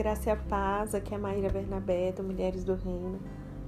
graça 0.00 0.30
e 0.30 0.32
a 0.32 0.36
paz. 0.36 0.94
Aqui 0.94 1.12
é 1.12 1.18
a 1.18 1.20
Maíra 1.20 1.50
Bernabé, 1.50 2.10
do 2.10 2.22
Mulheres 2.22 2.64
do 2.64 2.74
Reino. 2.74 3.20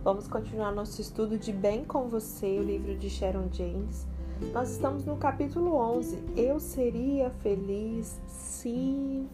Vamos 0.02 0.26
continuar 0.26 0.72
nosso 0.72 0.98
estudo 0.98 1.36
de 1.36 1.52
Bem 1.52 1.84
com 1.84 2.08
Você, 2.08 2.58
o 2.58 2.62
livro 2.62 2.96
de 2.96 3.10
Sharon 3.10 3.50
James. 3.52 4.06
Nós 4.50 4.70
estamos 4.70 5.04
no 5.04 5.18
capítulo 5.18 5.74
11. 5.74 6.24
Eu 6.34 6.58
seria 6.58 7.28
feliz 7.42 8.18
se. 8.26 9.26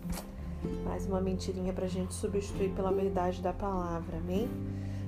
Mais 0.85 1.07
uma 1.07 1.21
mentirinha 1.21 1.73
para 1.73 1.85
a 1.85 1.89
gente 1.89 2.13
substituir 2.13 2.71
pela 2.71 2.91
verdade 2.91 3.41
da 3.41 3.53
palavra, 3.53 4.17
amém? 4.17 4.49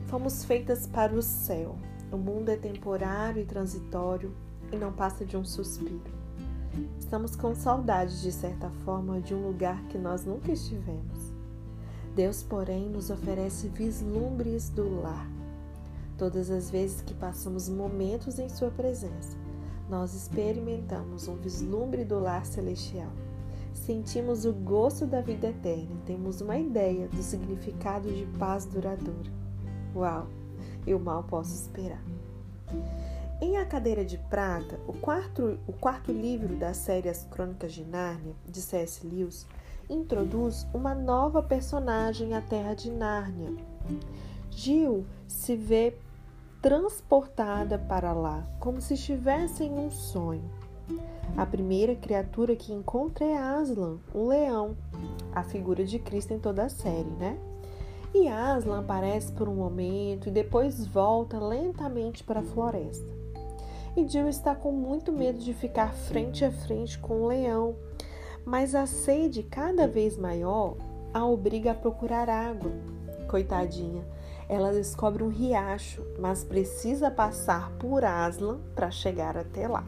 Fomos 0.06 0.44
feitas 0.44 0.86
para 0.86 1.12
o 1.12 1.20
céu. 1.20 1.74
O 2.12 2.16
mundo 2.16 2.50
é 2.50 2.56
temporário 2.56 3.42
e 3.42 3.44
transitório 3.44 4.32
e 4.70 4.76
não 4.76 4.92
passa 4.92 5.24
de 5.24 5.36
um 5.36 5.44
suspiro. 5.44 6.00
Estamos 7.00 7.34
com 7.34 7.52
saudade, 7.52 8.22
de 8.22 8.30
certa 8.30 8.70
forma, 8.84 9.20
de 9.20 9.34
um 9.34 9.44
lugar 9.44 9.82
que 9.88 9.98
nós 9.98 10.24
nunca 10.24 10.52
estivemos. 10.52 11.29
Deus, 12.20 12.42
porém, 12.42 12.86
nos 12.86 13.08
oferece 13.08 13.66
vislumbres 13.68 14.68
do 14.68 15.00
lar. 15.00 15.26
Todas 16.18 16.50
as 16.50 16.70
vezes 16.70 17.00
que 17.00 17.14
passamos 17.14 17.66
momentos 17.66 18.38
em 18.38 18.46
Sua 18.46 18.70
presença, 18.70 19.38
nós 19.88 20.12
experimentamos 20.12 21.28
um 21.28 21.36
vislumbre 21.36 22.04
do 22.04 22.18
lar 22.18 22.44
celestial. 22.44 23.10
Sentimos 23.72 24.44
o 24.44 24.52
gosto 24.52 25.06
da 25.06 25.22
vida 25.22 25.48
eterna 25.48 25.96
temos 26.04 26.42
uma 26.42 26.58
ideia 26.58 27.08
do 27.08 27.22
significado 27.22 28.12
de 28.12 28.26
paz 28.38 28.66
duradoura. 28.66 29.32
Uau! 29.96 30.26
Eu 30.86 30.98
mal 30.98 31.22
posso 31.22 31.54
esperar. 31.54 32.04
Em 33.40 33.56
A 33.56 33.64
Cadeira 33.64 34.04
de 34.04 34.18
Prata, 34.18 34.78
o 34.86 34.92
quarto, 34.92 35.58
o 35.66 35.72
quarto 35.72 36.12
livro 36.12 36.54
da 36.56 36.74
série 36.74 37.08
As 37.08 37.24
Crônicas 37.30 37.72
de 37.72 37.82
Nárnia, 37.82 38.34
de 38.46 38.60
C.S. 38.60 39.06
Lewis, 39.06 39.46
introduz 39.90 40.66
uma 40.72 40.94
nova 40.94 41.42
personagem 41.42 42.34
à 42.34 42.40
Terra 42.40 42.74
de 42.74 42.90
Nárnia. 42.90 43.52
Jill 44.50 45.04
se 45.26 45.56
vê 45.56 45.96
transportada 46.62 47.78
para 47.78 48.12
lá, 48.12 48.46
como 48.58 48.80
se 48.80 48.94
estivesse 48.94 49.64
em 49.64 49.72
um 49.72 49.90
sonho. 49.90 50.48
A 51.36 51.44
primeira 51.44 51.94
criatura 51.94 52.56
que 52.56 52.72
encontra 52.72 53.24
é 53.24 53.36
Aslan, 53.36 53.98
o 54.14 54.28
leão, 54.28 54.76
a 55.34 55.42
figura 55.42 55.84
de 55.84 55.98
Cristo 55.98 56.32
em 56.32 56.38
toda 56.38 56.64
a 56.64 56.68
série, 56.68 57.10
né? 57.18 57.38
E 58.14 58.28
Aslan 58.28 58.80
aparece 58.80 59.32
por 59.32 59.48
um 59.48 59.54
momento 59.54 60.28
e 60.28 60.32
depois 60.32 60.86
volta 60.86 61.38
lentamente 61.38 62.24
para 62.24 62.40
a 62.40 62.44
floresta 62.44 63.20
e 63.96 64.06
Jill 64.06 64.28
está 64.28 64.54
com 64.54 64.72
muito 64.72 65.12
medo 65.12 65.38
de 65.38 65.52
ficar 65.52 65.92
frente 65.92 66.44
a 66.44 66.50
frente 66.50 66.98
com 66.98 67.22
o 67.22 67.26
leão, 67.26 67.74
mas 68.44 68.74
a 68.74 68.86
sede 68.86 69.42
cada 69.42 69.86
vez 69.86 70.16
maior 70.16 70.76
a 71.12 71.24
obriga 71.24 71.72
a 71.72 71.74
procurar 71.74 72.28
água. 72.28 72.72
Coitadinha, 73.28 74.04
ela 74.48 74.72
descobre 74.72 75.22
um 75.22 75.28
riacho, 75.28 76.04
mas 76.18 76.42
precisa 76.42 77.10
passar 77.10 77.70
por 77.78 78.04
Aslan 78.04 78.58
para 78.74 78.90
chegar 78.90 79.36
até 79.36 79.68
lá. 79.68 79.84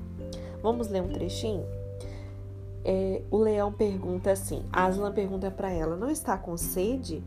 Vamos 0.63 0.89
ler 0.89 1.03
um 1.03 1.09
trechinho? 1.09 1.65
É, 2.85 3.23
o 3.31 3.39
leão 3.39 3.73
pergunta 3.73 4.31
assim: 4.31 4.65
Aslan 4.73 5.13
pergunta 5.13 5.51
para 5.51 5.71
ela, 5.71 5.97
não 5.97 6.11
está 6.11 6.37
com 6.39 6.57
sede? 6.57 7.23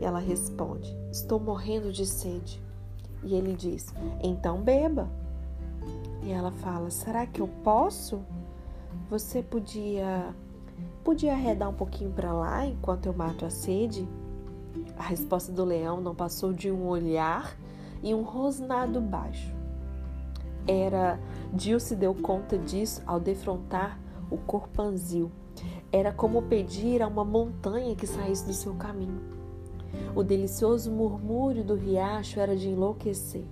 E 0.00 0.04
ela 0.04 0.18
responde: 0.18 0.96
Estou 1.10 1.38
morrendo 1.38 1.92
de 1.92 2.06
sede. 2.06 2.62
E 3.22 3.34
ele 3.34 3.54
diz: 3.54 3.94
Então 4.22 4.62
beba. 4.62 5.08
E 6.22 6.30
ela 6.30 6.50
fala: 6.50 6.90
Será 6.90 7.26
que 7.26 7.40
eu 7.40 7.48
posso? 7.62 8.20
Você 9.10 9.42
podia 9.42 10.32
podia 11.02 11.32
arredar 11.32 11.68
um 11.68 11.74
pouquinho 11.74 12.12
para 12.12 12.32
lá 12.32 12.64
enquanto 12.64 13.06
eu 13.06 13.12
mato 13.12 13.44
a 13.44 13.50
sede? 13.50 14.08
A 14.96 15.02
resposta 15.02 15.50
do 15.50 15.64
leão 15.64 16.00
não 16.00 16.14
passou 16.14 16.52
de 16.52 16.70
um 16.70 16.86
olhar 16.86 17.58
e 18.04 18.14
um 18.14 18.22
rosnado 18.22 19.00
baixo. 19.00 19.52
Era 20.64 21.18
Jill 21.58 21.80
se 21.80 21.96
deu 21.96 22.14
conta 22.14 22.56
disso 22.56 23.02
ao 23.04 23.18
defrontar 23.18 23.98
o 24.30 24.38
corpanzil. 24.38 25.28
Era 25.90 26.12
como 26.12 26.42
pedir 26.42 27.02
a 27.02 27.08
uma 27.08 27.24
montanha 27.24 27.96
que 27.96 28.06
saísse 28.06 28.46
do 28.46 28.54
seu 28.54 28.76
caminho. 28.76 29.20
O 30.14 30.22
delicioso 30.22 30.88
murmúrio 30.88 31.64
do 31.64 31.74
riacho 31.74 32.38
era 32.38 32.54
de 32.54 32.68
enlouquecer. 32.68 33.44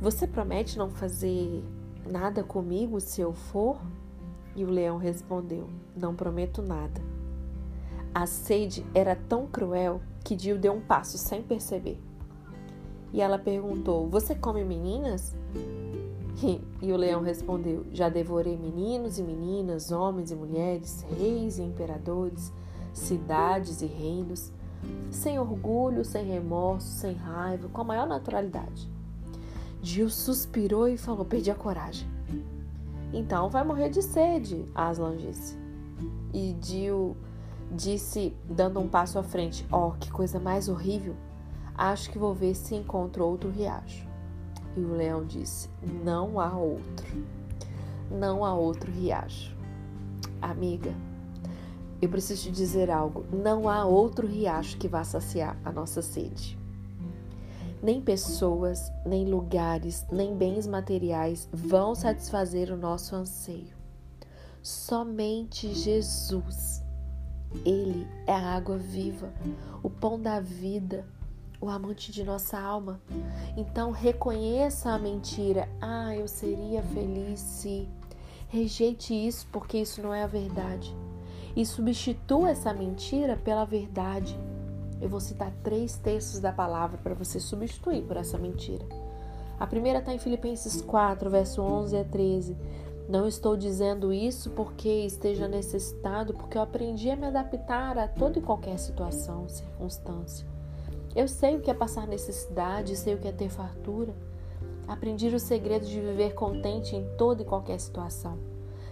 Você 0.00 0.24
promete 0.24 0.78
não 0.78 0.88
fazer 0.88 1.64
nada 2.08 2.44
comigo 2.44 3.00
se 3.00 3.20
eu 3.20 3.32
for? 3.32 3.80
E 4.54 4.64
o 4.64 4.70
leão 4.70 4.98
respondeu: 4.98 5.68
Não 5.96 6.14
prometo 6.14 6.62
nada. 6.62 7.00
A 8.14 8.26
sede 8.26 8.84
era 8.94 9.14
tão 9.14 9.46
cruel 9.46 10.00
que 10.24 10.34
Dio 10.34 10.58
deu 10.58 10.72
um 10.72 10.80
passo 10.80 11.16
sem 11.16 11.42
perceber. 11.42 12.00
E 13.12 13.20
ela 13.20 13.38
perguntou: 13.38 14.08
Você 14.08 14.34
come 14.34 14.64
meninas? 14.64 15.34
E 16.80 16.90
o 16.90 16.96
leão 16.96 17.20
respondeu: 17.20 17.84
Já 17.92 18.08
devorei 18.08 18.56
meninos 18.56 19.18
e 19.18 19.22
meninas, 19.22 19.90
homens 19.90 20.30
e 20.30 20.34
mulheres, 20.34 21.04
reis 21.18 21.58
e 21.58 21.62
imperadores, 21.62 22.50
cidades 22.94 23.82
e 23.82 23.86
reinos, 23.86 24.50
sem 25.10 25.38
orgulho, 25.38 26.02
sem 26.02 26.24
remorso, 26.24 26.86
sem 26.86 27.12
raiva, 27.12 27.68
com 27.68 27.82
a 27.82 27.84
maior 27.84 28.06
naturalidade. 28.06 28.88
Gil 29.82 30.08
suspirou 30.08 30.88
e 30.88 30.96
falou: 30.96 31.26
Perdi 31.26 31.50
a 31.50 31.54
coragem. 31.54 32.08
Então 33.12 33.48
vai 33.48 33.64
morrer 33.64 33.88
de 33.88 34.02
sede, 34.02 34.64
Aslan 34.74 35.16
disse. 35.16 35.58
E 36.32 36.56
Gil 36.62 37.16
disse, 37.70 38.36
dando 38.44 38.78
um 38.80 38.88
passo 38.88 39.18
à 39.18 39.22
frente: 39.22 39.66
Oh, 39.72 39.92
que 39.92 40.10
coisa 40.10 40.38
mais 40.38 40.68
horrível! 40.68 41.14
Acho 41.74 42.10
que 42.10 42.18
vou 42.18 42.34
ver 42.34 42.54
se 42.54 42.74
encontro 42.74 43.24
outro 43.24 43.50
riacho. 43.50 44.06
E 44.76 44.80
o 44.80 44.94
leão 44.94 45.24
disse: 45.24 45.68
Não 46.04 46.38
há 46.38 46.56
outro. 46.56 47.06
Não 48.10 48.44
há 48.44 48.54
outro 48.54 48.90
riacho. 48.90 49.56
Amiga, 50.42 50.94
eu 52.02 52.08
preciso 52.08 52.44
te 52.44 52.50
dizer 52.50 52.90
algo: 52.90 53.24
não 53.32 53.68
há 53.68 53.84
outro 53.84 54.26
riacho 54.26 54.78
que 54.78 54.88
vá 54.88 55.04
saciar 55.04 55.56
a 55.64 55.72
nossa 55.72 56.00
sede. 56.00 56.59
Nem 57.82 58.00
pessoas, 58.00 58.92
nem 59.06 59.24
lugares, 59.24 60.06
nem 60.12 60.36
bens 60.36 60.66
materiais 60.66 61.48
vão 61.52 61.94
satisfazer 61.94 62.70
o 62.70 62.76
nosso 62.76 63.16
anseio. 63.16 63.74
Somente 64.62 65.72
Jesus. 65.72 66.82
Ele 67.64 68.06
é 68.26 68.32
a 68.32 68.54
água 68.54 68.76
viva, 68.76 69.32
o 69.82 69.90
pão 69.90 70.20
da 70.20 70.38
vida, 70.38 71.04
o 71.60 71.68
amante 71.68 72.12
de 72.12 72.22
nossa 72.24 72.58
alma. 72.58 73.00
Então 73.56 73.90
reconheça 73.90 74.90
a 74.90 74.98
mentira. 74.98 75.68
Ah, 75.80 76.14
eu 76.14 76.26
seria 76.26 76.82
feliz 76.82 77.40
se. 77.40 77.88
Rejeite 78.48 79.14
isso 79.14 79.46
porque 79.52 79.78
isso 79.78 80.02
não 80.02 80.12
é 80.12 80.22
a 80.22 80.26
verdade. 80.26 80.94
E 81.54 81.66
substitua 81.66 82.50
essa 82.50 82.72
mentira 82.72 83.36
pela 83.36 83.64
verdade. 83.64 84.38
Eu 85.00 85.08
vou 85.08 85.20
citar 85.20 85.50
três 85.62 85.96
textos 85.96 86.40
da 86.40 86.52
palavra 86.52 86.98
para 87.02 87.14
você 87.14 87.40
substituir 87.40 88.02
por 88.02 88.18
essa 88.18 88.36
mentira. 88.36 88.84
A 89.58 89.66
primeira 89.66 89.98
está 89.98 90.12
em 90.12 90.18
Filipenses 90.18 90.82
4, 90.82 91.30
verso 91.30 91.62
11 91.62 91.96
a 91.96 92.04
13. 92.04 92.56
Não 93.08 93.26
estou 93.26 93.56
dizendo 93.56 94.12
isso 94.12 94.50
porque 94.50 94.88
esteja 94.88 95.48
necessitado, 95.48 96.34
porque 96.34 96.56
eu 96.56 96.62
aprendi 96.62 97.10
a 97.10 97.16
me 97.16 97.26
adaptar 97.26 97.98
a 97.98 98.06
toda 98.06 98.38
e 98.38 98.42
qualquer 98.42 98.78
situação, 98.78 99.48
circunstância. 99.48 100.46
Eu 101.16 101.26
sei 101.26 101.56
o 101.56 101.60
que 101.60 101.70
é 101.70 101.74
passar 101.74 102.06
necessidade, 102.06 102.94
sei 102.94 103.14
o 103.14 103.18
que 103.18 103.26
é 103.26 103.32
ter 103.32 103.48
fartura. 103.48 104.14
Aprendi 104.86 105.28
o 105.28 105.40
segredo 105.40 105.86
de 105.86 106.00
viver 106.00 106.34
contente 106.34 106.94
em 106.94 107.04
toda 107.16 107.42
e 107.42 107.44
qualquer 107.44 107.80
situação. 107.80 108.38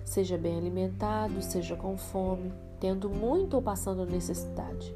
Seja 0.04 0.38
bem 0.38 0.56
alimentado, 0.56 1.42
seja 1.42 1.76
com 1.76 1.96
fome, 1.96 2.52
tendo 2.80 3.10
muito 3.10 3.54
ou 3.54 3.62
passando 3.62 4.06
necessidade 4.06 4.94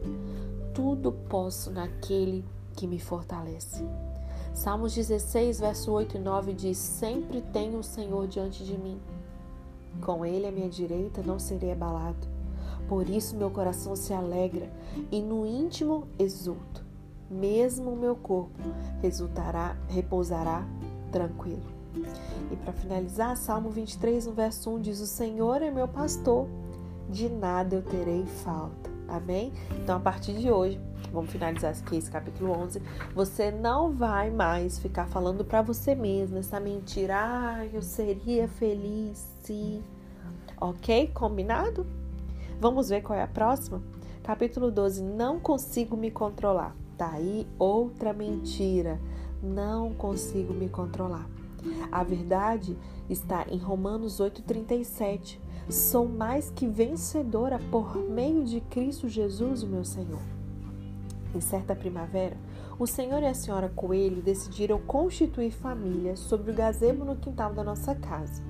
tudo 0.75 1.13
posso 1.13 1.71
naquele 1.71 2.45
que 2.75 2.87
me 2.87 2.99
fortalece. 2.99 3.85
Salmos 4.55 4.95
16, 4.95 5.61
verso 5.61 5.93
8 5.93 6.17
e 6.17 6.21
9 6.21 6.53
diz: 6.53 6.79
Sempre 6.79 7.41
tenho 7.41 7.79
o 7.79 7.85
Senhor 7.85 8.27
diante 8.27 8.65
de 8.65 8.77
mim. 8.77 9.01
Com 10.01 10.25
ele 10.25 10.47
à 10.47 10.53
minha 10.53 10.69
direita 10.69 11.23
não 11.23 11.39
serei 11.39 11.73
abalado. 11.73 12.27
Por 12.89 13.09
isso 13.09 13.37
meu 13.37 13.51
coração 13.51 13.95
se 13.97 14.13
alegra 14.13 14.71
e 15.11 15.21
no 15.21 15.47
íntimo 15.47 16.07
exulto. 16.19 16.85
Mesmo 17.31 17.93
o 17.93 17.97
meu 17.97 18.15
corpo 18.15 18.63
resultará, 19.01 19.77
repousará 19.89 20.67
tranquilo. 21.11 21.65
E 22.51 22.57
para 22.57 22.73
finalizar, 22.73 23.37
Salmo 23.37 23.71
23, 23.71 24.27
no 24.27 24.33
verso 24.33 24.71
1 24.71 24.81
diz: 24.81 25.01
O 25.01 25.07
Senhor 25.07 25.63
é 25.63 25.71
meu 25.71 25.89
pastor, 25.89 26.47
de 27.09 27.29
nada 27.29 27.77
eu 27.77 27.83
terei 27.83 28.27
falta. 28.27 28.92
Amém? 29.09 29.53
Então, 29.83 29.97
a 29.97 30.01
partir 30.01 30.35
de 30.35 30.51
hoje, 30.51 30.81
vamos 31.13 31.31
finalizar 31.31 31.73
aqui 31.73 31.97
esse 31.97 32.11
capítulo 32.11 32.53
11. 32.53 32.83
Você 33.15 33.51
não 33.51 33.93
vai 33.93 34.31
mais 34.31 34.79
ficar 34.79 35.07
falando 35.07 35.45
para 35.45 35.63
você 35.63 35.95
mesmo 35.95 36.39
essa 36.39 36.59
mentira. 36.59 37.15
Ah, 37.17 37.67
eu 37.67 37.83
seria 37.83 38.49
feliz 38.49 39.27
se. 39.43 39.83
Ok? 40.61 41.09
Combinado? 41.09 41.87
Vamos 42.61 42.89
ver 42.89 43.03
qual 43.03 43.19
é 43.19 43.23
a 43.23 43.29
próxima? 43.29 43.83
Capítulo 44.23 44.71
12: 44.71 45.03
Não 45.03 45.41
consigo 45.41 45.97
me 45.97 46.11
controlar. 46.11 46.75
Tá 46.97 47.11
aí 47.13 47.47
outra 47.59 48.13
mentira. 48.13 49.01
Não 49.43 49.93
consigo 49.93 50.55
me 50.55 50.69
controlar. 50.69 51.29
A 51.91 52.03
verdade 52.03 52.77
está 53.11 53.45
em 53.49 53.59
Romanos 53.59 54.21
8,37. 54.21 55.39
Sou 55.69 56.09
mais 56.09 56.51
que 56.51 56.67
vencedora 56.67 57.59
por 57.71 57.97
meio 57.97 58.45
de 58.45 58.61
Cristo 58.61 59.09
Jesus, 59.09 59.63
o 59.63 59.67
meu 59.67 59.85
Senhor. 59.85 60.21
Em 61.35 61.41
certa 61.41 61.75
primavera, 61.75 62.37
o 62.79 62.87
senhor 62.87 63.23
e 63.23 63.27
a 63.27 63.35
senhora 63.35 63.69
Coelho 63.69 64.21
decidiram 64.21 64.79
constituir 64.81 65.53
família 65.53 66.17
sobre 66.17 66.51
o 66.51 66.55
gazebo 66.55 67.05
no 67.05 67.17
quintal 67.17 67.55
da 67.55 67.63
nossa 67.63 67.95
casa. 67.95 68.43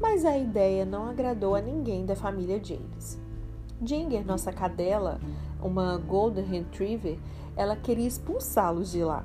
Mas 0.00 0.24
a 0.24 0.36
ideia 0.36 0.84
não 0.84 1.06
agradou 1.06 1.54
a 1.54 1.60
ninguém 1.60 2.04
da 2.04 2.16
família 2.16 2.62
James. 2.62 3.20
Ginger, 3.82 4.26
nossa 4.26 4.50
cadela, 4.50 5.20
uma 5.62 5.98
Golden 5.98 6.44
Retriever, 6.44 7.18
ela 7.54 7.76
queria 7.76 8.08
expulsá-los 8.08 8.90
de 8.90 9.04
lá. 9.04 9.24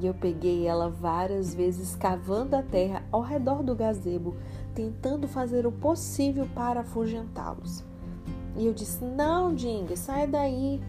E 0.00 0.06
eu 0.06 0.14
peguei 0.14 0.66
ela 0.66 0.88
várias 0.88 1.54
vezes 1.54 1.94
cavando 1.94 2.56
a 2.56 2.62
terra 2.62 3.04
ao 3.12 3.20
redor 3.20 3.62
do 3.62 3.76
gazebo, 3.76 4.34
tentando 4.74 5.28
fazer 5.28 5.66
o 5.66 5.72
possível 5.72 6.48
para 6.54 6.80
afugentá-los. 6.80 7.84
E 8.56 8.66
eu 8.66 8.74
disse: 8.74 9.04
Não, 9.04 9.56
Ginger, 9.56 9.98
saia 9.98 10.26
daí. 10.26 10.80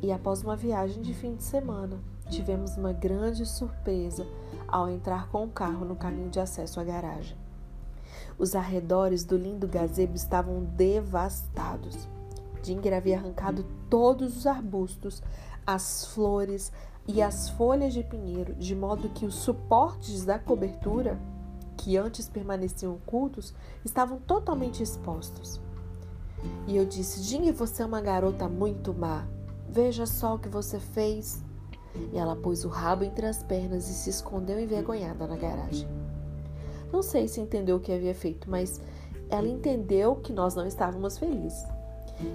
E 0.00 0.12
após 0.12 0.42
uma 0.42 0.56
viagem 0.56 1.02
de 1.02 1.12
fim 1.12 1.34
de 1.34 1.42
semana, 1.42 1.98
tivemos 2.30 2.76
uma 2.76 2.92
grande 2.92 3.44
surpresa 3.44 4.26
ao 4.66 4.88
entrar 4.88 5.28
com 5.28 5.44
o 5.44 5.48
carro 5.48 5.84
no 5.84 5.96
caminho 5.96 6.30
de 6.30 6.38
acesso 6.38 6.78
à 6.78 6.84
garagem. 6.84 7.36
Os 8.38 8.54
arredores 8.54 9.24
do 9.24 9.36
lindo 9.36 9.66
gazebo 9.66 10.14
estavam 10.14 10.62
devastados. 10.62 12.08
Dinger 12.62 12.94
havia 12.94 13.18
arrancado 13.18 13.64
todos 13.90 14.36
os 14.36 14.46
arbustos, 14.46 15.22
as 15.66 16.06
flores 16.06 16.72
e 17.06 17.20
as 17.22 17.48
folhas 17.50 17.92
de 17.92 18.04
pinheiro, 18.04 18.54
de 18.54 18.74
modo 18.76 19.08
que 19.08 19.26
os 19.26 19.34
suportes 19.34 20.24
da 20.24 20.38
cobertura, 20.38 21.18
que 21.78 21.96
antes 21.96 22.28
permaneciam 22.28 22.94
ocultos, 22.94 23.54
estavam 23.84 24.18
totalmente 24.18 24.82
expostos. 24.82 25.60
E 26.66 26.76
eu 26.76 26.84
disse: 26.84 27.22
Dinger, 27.22 27.54
você 27.54 27.82
é 27.82 27.86
uma 27.86 28.00
garota 28.00 28.48
muito 28.48 28.92
má. 28.92 29.26
Veja 29.68 30.04
só 30.04 30.34
o 30.34 30.38
que 30.38 30.48
você 30.48 30.78
fez. 30.78 31.42
E 32.12 32.18
ela 32.18 32.36
pôs 32.36 32.64
o 32.64 32.68
rabo 32.68 33.04
entre 33.04 33.26
as 33.26 33.42
pernas 33.42 33.88
e 33.88 33.94
se 33.94 34.10
escondeu 34.10 34.60
envergonhada 34.60 35.26
na 35.26 35.36
garagem. 35.36 35.88
Não 36.92 37.02
sei 37.02 37.26
se 37.26 37.40
entendeu 37.40 37.76
o 37.76 37.80
que 37.80 37.92
havia 37.92 38.14
feito, 38.14 38.50
mas 38.50 38.80
ela 39.30 39.48
entendeu 39.48 40.16
que 40.16 40.32
nós 40.32 40.54
não 40.54 40.66
estávamos 40.66 41.18
felizes. 41.18 41.64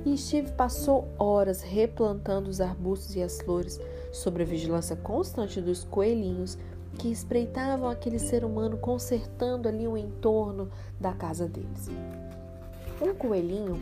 E 0.06 0.18
Steve 0.18 0.52
passou 0.54 1.08
horas 1.20 1.62
replantando 1.62 2.50
os 2.50 2.62
arbustos 2.62 3.16
e 3.16 3.22
as 3.22 3.42
flores, 3.42 3.80
sob 4.12 4.42
a 4.42 4.46
vigilância 4.46 4.96
constante 4.96 5.60
dos 5.60 5.84
coelhinhos 5.84 6.58
que 6.98 7.12
espreitavam 7.12 7.90
aquele 7.90 8.20
ser 8.20 8.46
humano 8.46 8.78
consertando 8.78 9.68
ali 9.68 9.88
o 9.88 9.98
entorno 9.98 10.70
da 11.00 11.14
casa 11.14 11.48
deles. 11.48 11.90
Um 13.02 13.14
coelhinho 13.14 13.80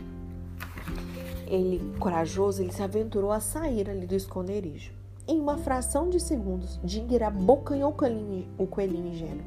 ele, 1.46 1.80
corajoso, 1.98 2.62
ele 2.62 2.72
se 2.72 2.82
aventurou 2.82 3.30
a 3.30 3.38
sair 3.38 3.88
ali 3.90 4.06
do 4.06 4.14
esconderijo. 4.14 4.92
Em 5.28 5.38
uma 5.38 5.58
fração 5.58 6.08
de 6.08 6.18
segundos, 6.18 6.80
Dinger 6.82 7.22
abocanhou 7.22 7.90
o 7.90 7.94
coelhinho, 7.94 9.08
ingênuo. 9.08 9.44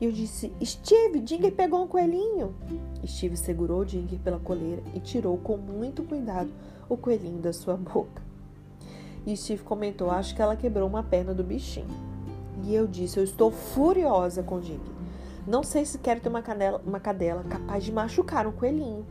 E 0.00 0.04
eu 0.04 0.12
disse: 0.12 0.52
Steve, 0.62 1.20
Dinger 1.20 1.52
pegou 1.52 1.84
um 1.84 1.86
coelhinho. 1.86 2.54
Steve 3.06 3.36
segurou 3.36 3.84
Dinger 3.84 4.18
pela 4.18 4.38
coleira 4.38 4.82
e 4.94 5.00
tirou 5.00 5.38
com 5.38 5.56
muito 5.56 6.02
cuidado 6.02 6.50
o 6.88 6.96
coelhinho 6.96 7.38
da 7.38 7.52
sua 7.52 7.76
boca. 7.76 8.20
E 9.24 9.36
Steve 9.36 9.62
comentou: 9.62 10.10
Acho 10.10 10.34
que 10.34 10.42
ela 10.42 10.56
quebrou 10.56 10.88
uma 10.88 11.04
perna 11.04 11.32
do 11.32 11.44
bichinho. 11.44 12.11
E 12.62 12.74
eu 12.74 12.86
disse: 12.86 13.18
Eu 13.18 13.24
estou 13.24 13.50
furiosa 13.50 14.42
com 14.42 14.60
Dinger. 14.60 14.80
Não 15.46 15.62
sei 15.62 15.84
se 15.84 15.98
quero 15.98 16.20
ter 16.20 16.28
uma, 16.28 16.42
canela, 16.42 16.80
uma 16.86 17.00
cadela 17.00 17.42
capaz 17.44 17.82
de 17.84 17.92
machucar 17.92 18.46
um 18.46 18.52
coelhinho. 18.52 19.04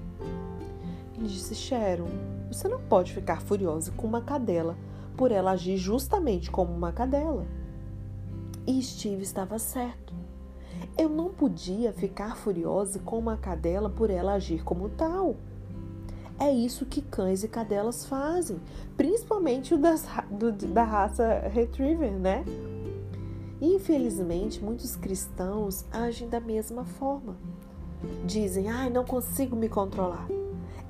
Ele 1.18 1.28
disse: 1.28 1.54
Sharon, 1.54 2.08
você 2.52 2.68
não 2.68 2.80
pode 2.82 3.14
ficar 3.14 3.42
furiosa 3.42 3.92
com 3.92 4.08
uma 4.08 4.22
cadela 4.22 4.78
por 5.18 5.32
ela 5.32 5.52
agir 5.52 5.78
justamente 5.78 6.50
como 6.50 6.74
uma 6.74 6.92
cadela. 6.92 7.46
E 8.66 8.82
Steve 8.82 9.24
estava 9.24 9.60
certo. 9.60 10.14
Eu 10.98 11.10
não 11.10 11.30
podia 11.30 11.92
ficar 11.92 12.38
furiosa 12.38 13.00
com 13.00 13.18
uma 13.18 13.38
cadela 13.38 13.90
por 13.90 14.10
ela 14.10 14.34
agir 14.34 14.64
como 14.64 14.90
tal. 14.90 15.36
É 16.40 16.52
isso 16.52 16.86
que 16.86 17.02
cães 17.02 17.44
e 17.44 17.48
cadelas 17.48 18.06
fazem, 18.06 18.60
principalmente 18.98 19.76
o 19.76 19.78
das, 19.78 20.08
do, 20.32 20.52
da 20.52 20.84
raça 20.84 21.48
Retriever, 21.54 22.14
né? 22.14 22.44
Infelizmente, 23.62 24.64
muitos 24.64 24.96
cristãos 24.96 25.86
agem 25.92 26.28
da 26.28 26.40
mesma 26.40 26.84
forma. 26.84 27.38
Dizem, 28.26 28.70
ai, 28.70 28.90
não 28.90 29.06
consigo 29.06 29.56
me 29.56 29.70
controlar. 29.70 30.28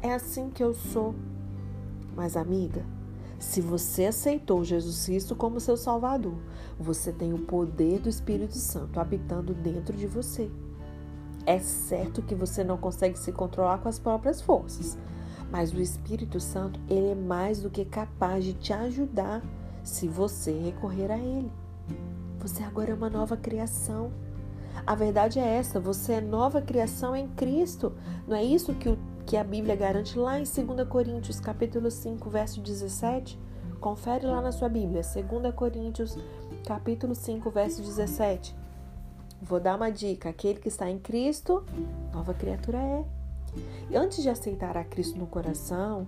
É 0.02 0.14
assim 0.14 0.50
que 0.50 0.64
eu 0.64 0.74
sou. 0.74 1.14
Mas, 2.16 2.38
amiga, 2.38 2.86
se 3.38 3.60
você 3.60 4.06
aceitou 4.06 4.64
Jesus 4.64 5.06
Cristo 5.06 5.36
como 5.36 5.60
seu 5.60 5.76
Salvador, 5.76 6.38
você 6.80 7.12
tem 7.12 7.34
o 7.34 7.40
poder 7.40 8.00
do 8.00 8.08
Espírito 8.08 8.56
Santo 8.56 9.02
habitando 9.02 9.54
dentro 9.54 9.98
de 9.98 10.08
você. 10.08 10.50
É 11.46 11.60
certo 11.60 12.22
que 12.22 12.36
você 12.36 12.64
não 12.64 12.78
consegue 12.78 13.20
se 13.20 13.34
controlar 13.34 13.80
com 13.80 13.90
as 13.90 14.00
próprias 14.00 14.42
forças, 14.42 14.98
mas 15.52 15.74
o 15.74 15.82
Espírito 15.82 16.40
Santo, 16.40 16.80
ele 16.88 17.10
é 17.10 17.16
mais 17.16 17.62
do 17.62 17.70
que 17.70 17.84
capaz 17.84 18.46
de 18.46 18.54
te 18.54 18.72
ajudar 18.72 19.44
se 19.84 20.08
você 20.08 20.52
recorrer 20.52 21.12
a 21.12 21.18
ele. 21.18 21.52
Você 22.42 22.64
agora 22.64 22.92
é 22.92 22.94
uma 22.94 23.10
nova 23.10 23.38
criação. 23.38 24.12
A 24.86 24.96
verdade 24.96 25.40
é 25.40 25.46
essa, 25.46 25.80
você 25.80 26.14
é 26.14 26.22
nova 26.22 26.62
criação 26.62 27.16
em 27.16 27.28
Cristo. 27.28 27.94
Não 28.28 28.36
é 28.36 28.44
isso 28.44 28.74
que 28.74 28.90
o 28.90 28.98
que 29.26 29.38
a 29.38 29.44
Bíblia 29.44 29.76
garante 29.76 30.18
lá 30.18 30.40
em 30.40 30.44
2 30.44 30.88
Coríntios, 30.90 31.40
capítulo 31.40 31.90
5, 31.92 32.30
verso 32.30 32.60
17. 32.60 33.40
Confere 33.80 34.26
lá 34.26 34.42
na 34.42 34.52
sua 34.52 34.68
Bíblia, 34.68 35.04
2 35.04 35.54
Coríntios, 35.56 36.18
capítulo 36.66 37.14
5, 37.16 37.50
verso 37.52 37.82
17. 37.82 38.56
Vou 39.42 39.60
dar 39.60 39.76
uma 39.76 39.92
dica: 39.92 40.30
aquele 40.30 40.60
que 40.60 40.68
está 40.68 40.90
em 40.90 40.98
Cristo, 41.00 41.64
nova 42.12 42.34
criatura 42.34 42.80
é. 42.80 43.06
E 43.90 43.96
antes 43.96 44.22
de 44.22 44.30
aceitar 44.30 44.76
a 44.76 44.84
Cristo 44.84 45.18
no 45.18 45.28
coração, 45.28 46.08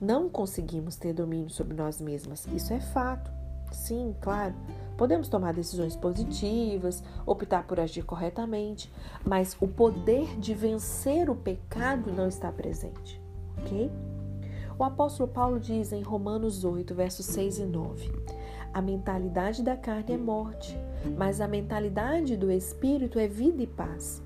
não 0.00 0.28
conseguimos 0.28 0.96
ter 0.96 1.12
domínio 1.12 1.50
sobre 1.50 1.74
nós 1.74 2.00
mesmas. 2.00 2.46
Isso 2.52 2.72
é 2.72 2.80
fato. 2.80 3.30
Sim, 3.72 4.14
claro. 4.20 4.54
Podemos 4.96 5.28
tomar 5.28 5.52
decisões 5.52 5.94
positivas, 5.94 7.04
optar 7.26 7.66
por 7.66 7.78
agir 7.78 8.02
corretamente, 8.02 8.90
mas 9.24 9.56
o 9.60 9.68
poder 9.68 10.38
de 10.38 10.54
vencer 10.54 11.28
o 11.28 11.36
pecado 11.36 12.10
não 12.12 12.28
está 12.28 12.50
presente, 12.50 13.20
ok? 13.58 13.90
O 14.78 14.84
apóstolo 14.84 15.28
Paulo 15.28 15.58
diz 15.58 15.92
em 15.92 16.02
Romanos 16.02 16.64
8, 16.64 16.94
versos 16.94 17.26
6 17.26 17.58
e 17.60 17.64
9: 17.64 18.12
A 18.74 18.82
mentalidade 18.82 19.62
da 19.62 19.76
carne 19.76 20.14
é 20.14 20.18
morte, 20.18 20.78
mas 21.16 21.40
a 21.40 21.48
mentalidade 21.48 22.36
do 22.36 22.50
espírito 22.50 23.18
é 23.18 23.26
vida 23.26 23.62
e 23.62 23.66
paz. 23.66 24.22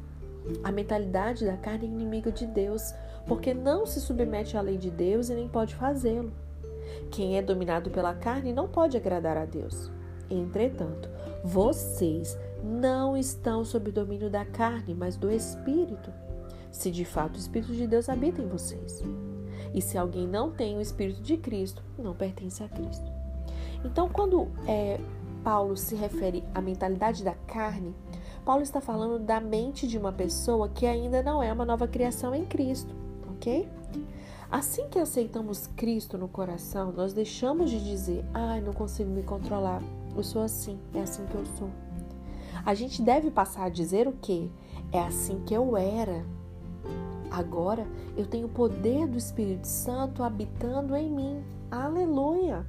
A 0.64 0.72
mentalidade 0.72 1.44
da 1.44 1.56
carne 1.56 1.86
é 1.86 1.90
inimiga 1.90 2.32
de 2.32 2.46
Deus, 2.46 2.92
porque 3.26 3.54
não 3.54 3.86
se 3.86 4.00
submete 4.00 4.56
à 4.56 4.60
lei 4.60 4.76
de 4.76 4.90
Deus 4.90 5.28
e 5.28 5.34
nem 5.34 5.48
pode 5.48 5.74
fazê-lo. 5.74 6.32
Quem 7.10 7.38
é 7.38 7.42
dominado 7.42 7.90
pela 7.90 8.14
carne 8.14 8.52
não 8.52 8.68
pode 8.68 8.96
agradar 8.96 9.36
a 9.36 9.44
Deus. 9.44 9.90
Entretanto, 10.30 11.10
vocês 11.42 12.38
não 12.62 13.16
estão 13.16 13.64
sob 13.64 13.90
domínio 13.90 14.30
da 14.30 14.44
carne, 14.44 14.94
mas 14.94 15.16
do 15.16 15.30
Espírito, 15.30 16.12
se 16.70 16.90
de 16.90 17.04
fato 17.04 17.36
o 17.36 17.38
Espírito 17.38 17.72
de 17.74 17.86
Deus 17.86 18.08
habita 18.08 18.40
em 18.40 18.46
vocês. 18.46 19.02
E 19.74 19.80
se 19.80 19.98
alguém 19.98 20.26
não 20.26 20.50
tem 20.50 20.76
o 20.76 20.80
Espírito 20.80 21.22
de 21.22 21.36
Cristo, 21.36 21.82
não 21.98 22.14
pertence 22.14 22.62
a 22.62 22.68
Cristo. 22.68 23.10
Então, 23.84 24.08
quando 24.08 24.48
é, 24.66 25.00
Paulo 25.42 25.76
se 25.76 25.94
refere 25.94 26.44
à 26.54 26.60
mentalidade 26.60 27.24
da 27.24 27.34
carne, 27.34 27.94
Paulo 28.44 28.62
está 28.62 28.80
falando 28.80 29.18
da 29.18 29.40
mente 29.40 29.86
de 29.86 29.98
uma 29.98 30.12
pessoa 30.12 30.68
que 30.68 30.86
ainda 30.86 31.22
não 31.22 31.42
é 31.42 31.52
uma 31.52 31.64
nova 31.64 31.86
criação 31.86 32.34
em 32.34 32.44
Cristo, 32.44 32.94
ok? 33.32 33.68
Assim 34.50 34.88
que 34.88 34.98
aceitamos 34.98 35.68
Cristo 35.68 36.18
no 36.18 36.26
coração, 36.26 36.90
nós 36.90 37.12
deixamos 37.12 37.70
de 37.70 37.78
dizer, 37.78 38.24
ai, 38.34 38.60
não 38.60 38.72
consigo 38.72 39.08
me 39.08 39.22
controlar, 39.22 39.82
eu 40.16 40.22
sou 40.22 40.42
assim, 40.42 40.78
é 40.94 41.00
assim 41.00 41.24
que 41.26 41.34
eu 41.34 41.44
sou. 41.58 41.70
A 42.64 42.74
gente 42.74 43.02
deve 43.02 43.30
passar 43.30 43.64
a 43.64 43.68
dizer 43.68 44.06
o 44.06 44.12
que? 44.12 44.50
É 44.92 45.00
assim 45.00 45.40
que 45.46 45.54
eu 45.54 45.76
era. 45.76 46.24
Agora 47.30 47.86
eu 48.16 48.26
tenho 48.26 48.46
o 48.46 48.50
poder 48.50 49.06
do 49.06 49.16
Espírito 49.16 49.66
Santo 49.66 50.22
habitando 50.22 50.96
em 50.96 51.10
mim. 51.10 51.44
Aleluia! 51.70 52.66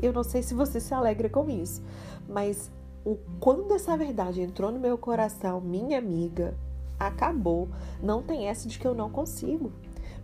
Eu 0.00 0.12
não 0.12 0.22
sei 0.22 0.42
se 0.42 0.54
você 0.54 0.80
se 0.80 0.94
alegra 0.94 1.28
com 1.28 1.48
isso, 1.50 1.82
mas 2.28 2.70
o, 3.04 3.16
quando 3.40 3.74
essa 3.74 3.96
verdade 3.96 4.40
entrou 4.40 4.70
no 4.70 4.78
meu 4.78 4.96
coração, 4.96 5.60
minha 5.60 5.98
amiga, 5.98 6.56
acabou. 6.98 7.68
Não 8.02 8.22
tem 8.22 8.46
essa 8.46 8.68
de 8.68 8.78
que 8.78 8.86
eu 8.86 8.94
não 8.94 9.10
consigo. 9.10 9.72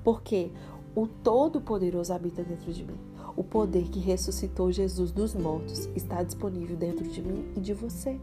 Porque 0.02 0.50
O 0.94 1.06
Todo-Poderoso 1.06 2.12
habita 2.12 2.42
dentro 2.42 2.72
de 2.72 2.84
mim. 2.84 2.98
O 3.38 3.44
poder 3.44 3.84
que 3.84 4.00
ressuscitou 4.00 4.72
Jesus 4.72 5.12
dos 5.12 5.32
mortos 5.32 5.88
está 5.94 6.24
disponível 6.24 6.76
dentro 6.76 7.08
de 7.08 7.22
mim 7.22 7.44
e 7.54 7.60
de 7.60 7.72
você. 7.72 8.18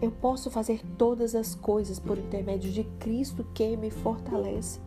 Eu 0.00 0.10
posso 0.10 0.50
fazer 0.50 0.80
todas 0.96 1.34
as 1.34 1.54
coisas 1.54 1.98
por 1.98 2.16
intermédio 2.16 2.72
de 2.72 2.82
Cristo 2.98 3.44
que 3.52 3.76
me 3.76 3.90
fortalece. 3.90 4.80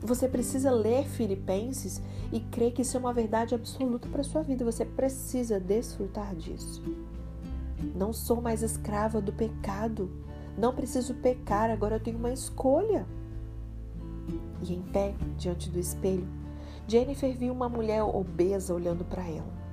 Você 0.00 0.26
precisa 0.26 0.70
ler 0.70 1.04
Filipenses 1.04 2.00
e 2.32 2.40
crer 2.40 2.72
que 2.72 2.80
isso 2.80 2.96
é 2.96 3.00
uma 3.00 3.12
verdade 3.12 3.54
absoluta 3.54 4.08
para 4.08 4.24
sua 4.24 4.40
vida. 4.40 4.64
Você 4.64 4.86
precisa 4.86 5.60
desfrutar 5.60 6.34
disso. 6.34 6.82
Não 7.94 8.10
sou 8.10 8.40
mais 8.40 8.62
escrava 8.62 9.20
do 9.20 9.34
pecado. 9.34 10.10
Não 10.56 10.74
preciso 10.74 11.12
pecar, 11.12 11.70
agora 11.70 11.96
eu 11.96 12.00
tenho 12.00 12.16
uma 12.16 12.32
escolha. 12.32 13.06
E 14.62 14.72
em 14.72 14.80
pé, 14.80 15.14
diante 15.36 15.68
do 15.68 15.78
espelho, 15.78 16.26
Jennifer 16.86 17.34
viu 17.36 17.52
uma 17.52 17.68
mulher 17.68 18.02
obesa 18.02 18.74
olhando 18.74 19.04
para 19.04 19.26
ela. 19.26 19.64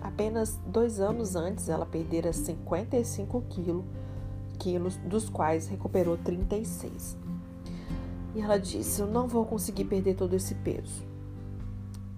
Apenas 0.00 0.58
dois 0.66 1.00
anos 1.00 1.36
antes, 1.36 1.68
ela 1.68 1.84
perdera 1.84 2.32
55 2.32 3.42
quilos, 3.48 3.84
quilos, 4.58 4.96
dos 4.98 5.28
quais 5.28 5.66
recuperou 5.66 6.16
36. 6.16 7.16
E 8.34 8.40
ela 8.40 8.58
disse: 8.58 9.00
Eu 9.00 9.06
não 9.06 9.26
vou 9.26 9.44
conseguir 9.44 9.84
perder 9.84 10.14
todo 10.14 10.34
esse 10.34 10.54
peso. 10.54 11.04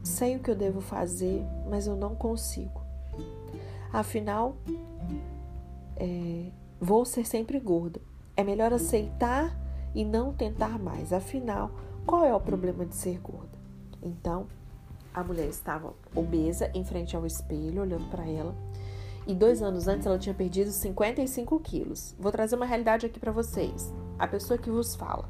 Sei 0.03 0.37
o 0.37 0.41
que 0.41 0.51
eu 0.51 0.57
devo 0.57 0.81
fazer, 0.81 1.45
mas 1.69 1.87
eu 1.87 1.97
não 1.97 2.15
consigo. 2.15 2.81
Afinal, 3.93 4.57
é, 5.97 6.51
vou 6.81 7.05
ser 7.05 7.27
sempre 7.27 7.59
gorda. 7.59 8.01
É 8.37 8.45
melhor 8.45 8.73
aceitar 8.73 9.57
e 9.95 10.05
não 10.05 10.33
tentar 10.33 10.79
mais. 10.79 11.13
Afinal, 11.13 11.71
qual 12.07 12.25
é 12.25 12.35
o 12.35 12.41
problema 12.41 12.87
de 12.87 12.95
ser 12.95 13.19
gorda? 13.19 13.58
Então, 14.03 14.47
a 15.13 15.23
mulher 15.23 15.49
estava 15.49 15.93
obesa 16.15 16.71
em 16.75 16.85
frente 16.85 17.17
ao 17.17 17.27
espelho, 17.27 17.83
olhando 17.83 18.09
para 18.11 18.29
ela. 18.29 18.55
E 19.27 19.35
dois 19.35 19.63
anos 19.63 19.89
antes 19.89 20.07
ela 20.07 20.19
tinha 20.19 20.35
perdido 20.35 20.71
55 20.71 21.61
quilos. 21.61 22.15
Vou 22.19 22.33
trazer 22.33 22.57
uma 22.57 22.65
realidade 22.65 23.07
aqui 23.07 23.21
para 23.21 23.33
vocês. 23.33 23.93
A 24.19 24.27
pessoa 24.27 24.59
que 24.59 24.71
vos 24.71 24.95
fala 24.95 25.29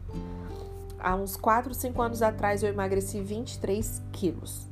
há 0.98 1.14
uns 1.14 1.36
4, 1.36 1.72
5 1.72 2.02
anos 2.02 2.22
atrás 2.22 2.62
eu 2.62 2.68
emagreci 2.68 3.20
23 3.20 4.02
quilos, 4.12 4.68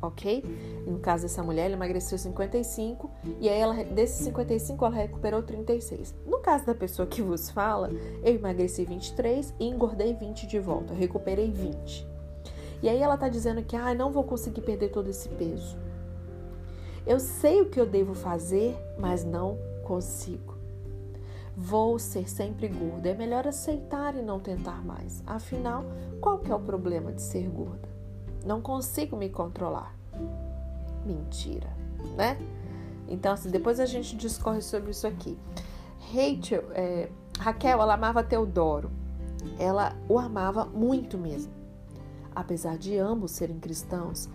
ok? 0.00 0.42
No 0.86 0.98
caso 0.98 1.24
dessa 1.24 1.42
mulher, 1.42 1.66
ela 1.66 1.74
emagreceu 1.74 2.18
55 2.18 3.10
e 3.40 3.48
aí 3.48 3.58
ela, 3.58 3.84
desses 3.84 4.24
55 4.24 4.84
ela 4.84 4.94
recuperou 4.94 5.42
36. 5.42 6.14
No 6.26 6.38
caso 6.38 6.66
da 6.66 6.74
pessoa 6.74 7.06
que 7.06 7.22
vos 7.22 7.50
fala, 7.50 7.90
eu 8.22 8.34
emagreci 8.34 8.84
23 8.84 9.54
e 9.58 9.66
engordei 9.66 10.14
20 10.14 10.46
de 10.46 10.58
volta, 10.58 10.94
recuperei 10.94 11.50
20. 11.50 12.15
E 12.82 12.88
aí 12.88 13.00
ela 13.00 13.16
tá 13.16 13.28
dizendo 13.28 13.62
que 13.62 13.76
ah, 13.76 13.94
não 13.94 14.12
vou 14.12 14.24
conseguir 14.24 14.60
perder 14.60 14.90
todo 14.90 15.08
esse 15.08 15.28
peso. 15.30 15.76
Eu 17.06 17.20
sei 17.20 17.62
o 17.62 17.70
que 17.70 17.80
eu 17.80 17.86
devo 17.86 18.14
fazer, 18.14 18.76
mas 18.98 19.24
não 19.24 19.58
consigo. 19.84 20.56
Vou 21.56 21.98
ser 21.98 22.28
sempre 22.28 22.68
gorda. 22.68 23.08
É 23.08 23.14
melhor 23.14 23.46
aceitar 23.46 24.14
e 24.14 24.20
não 24.20 24.38
tentar 24.38 24.84
mais. 24.84 25.22
Afinal, 25.26 25.84
qual 26.20 26.38
que 26.38 26.50
é 26.50 26.54
o 26.54 26.60
problema 26.60 27.12
de 27.12 27.22
ser 27.22 27.48
gorda? 27.48 27.88
Não 28.44 28.60
consigo 28.60 29.16
me 29.16 29.30
controlar. 29.30 29.96
Mentira, 31.04 31.70
né? 32.14 32.36
Então, 33.08 33.32
assim, 33.32 33.50
depois 33.50 33.80
a 33.80 33.86
gente 33.86 34.16
discorre 34.16 34.60
sobre 34.60 34.90
isso 34.90 35.06
aqui. 35.06 35.38
Rachel, 36.12 36.64
é, 36.72 37.08
Raquel, 37.38 37.80
ela 37.80 37.94
amava 37.94 38.22
Teodoro. 38.22 38.90
Ela 39.58 39.96
o 40.08 40.18
amava 40.18 40.64
muito 40.64 41.16
mesmo. 41.16 41.55
Apesar 42.36 42.76
de 42.76 42.98
ambos 42.98 43.30
serem 43.30 43.58
cristãos, 43.58 44.28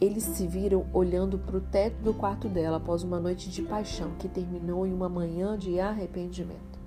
eles 0.00 0.22
se 0.22 0.46
viram 0.46 0.86
olhando 0.92 1.40
para 1.40 1.56
o 1.56 1.60
teto 1.60 2.00
do 2.04 2.14
quarto 2.14 2.48
dela 2.48 2.76
após 2.76 3.02
uma 3.02 3.18
noite 3.18 3.50
de 3.50 3.62
paixão 3.62 4.12
que 4.16 4.28
terminou 4.28 4.86
em 4.86 4.94
uma 4.94 5.08
manhã 5.08 5.58
de 5.58 5.80
arrependimento. 5.80 6.78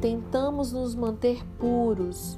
Tentamos 0.00 0.72
nos 0.72 0.96
manter 0.96 1.46
puros, 1.56 2.36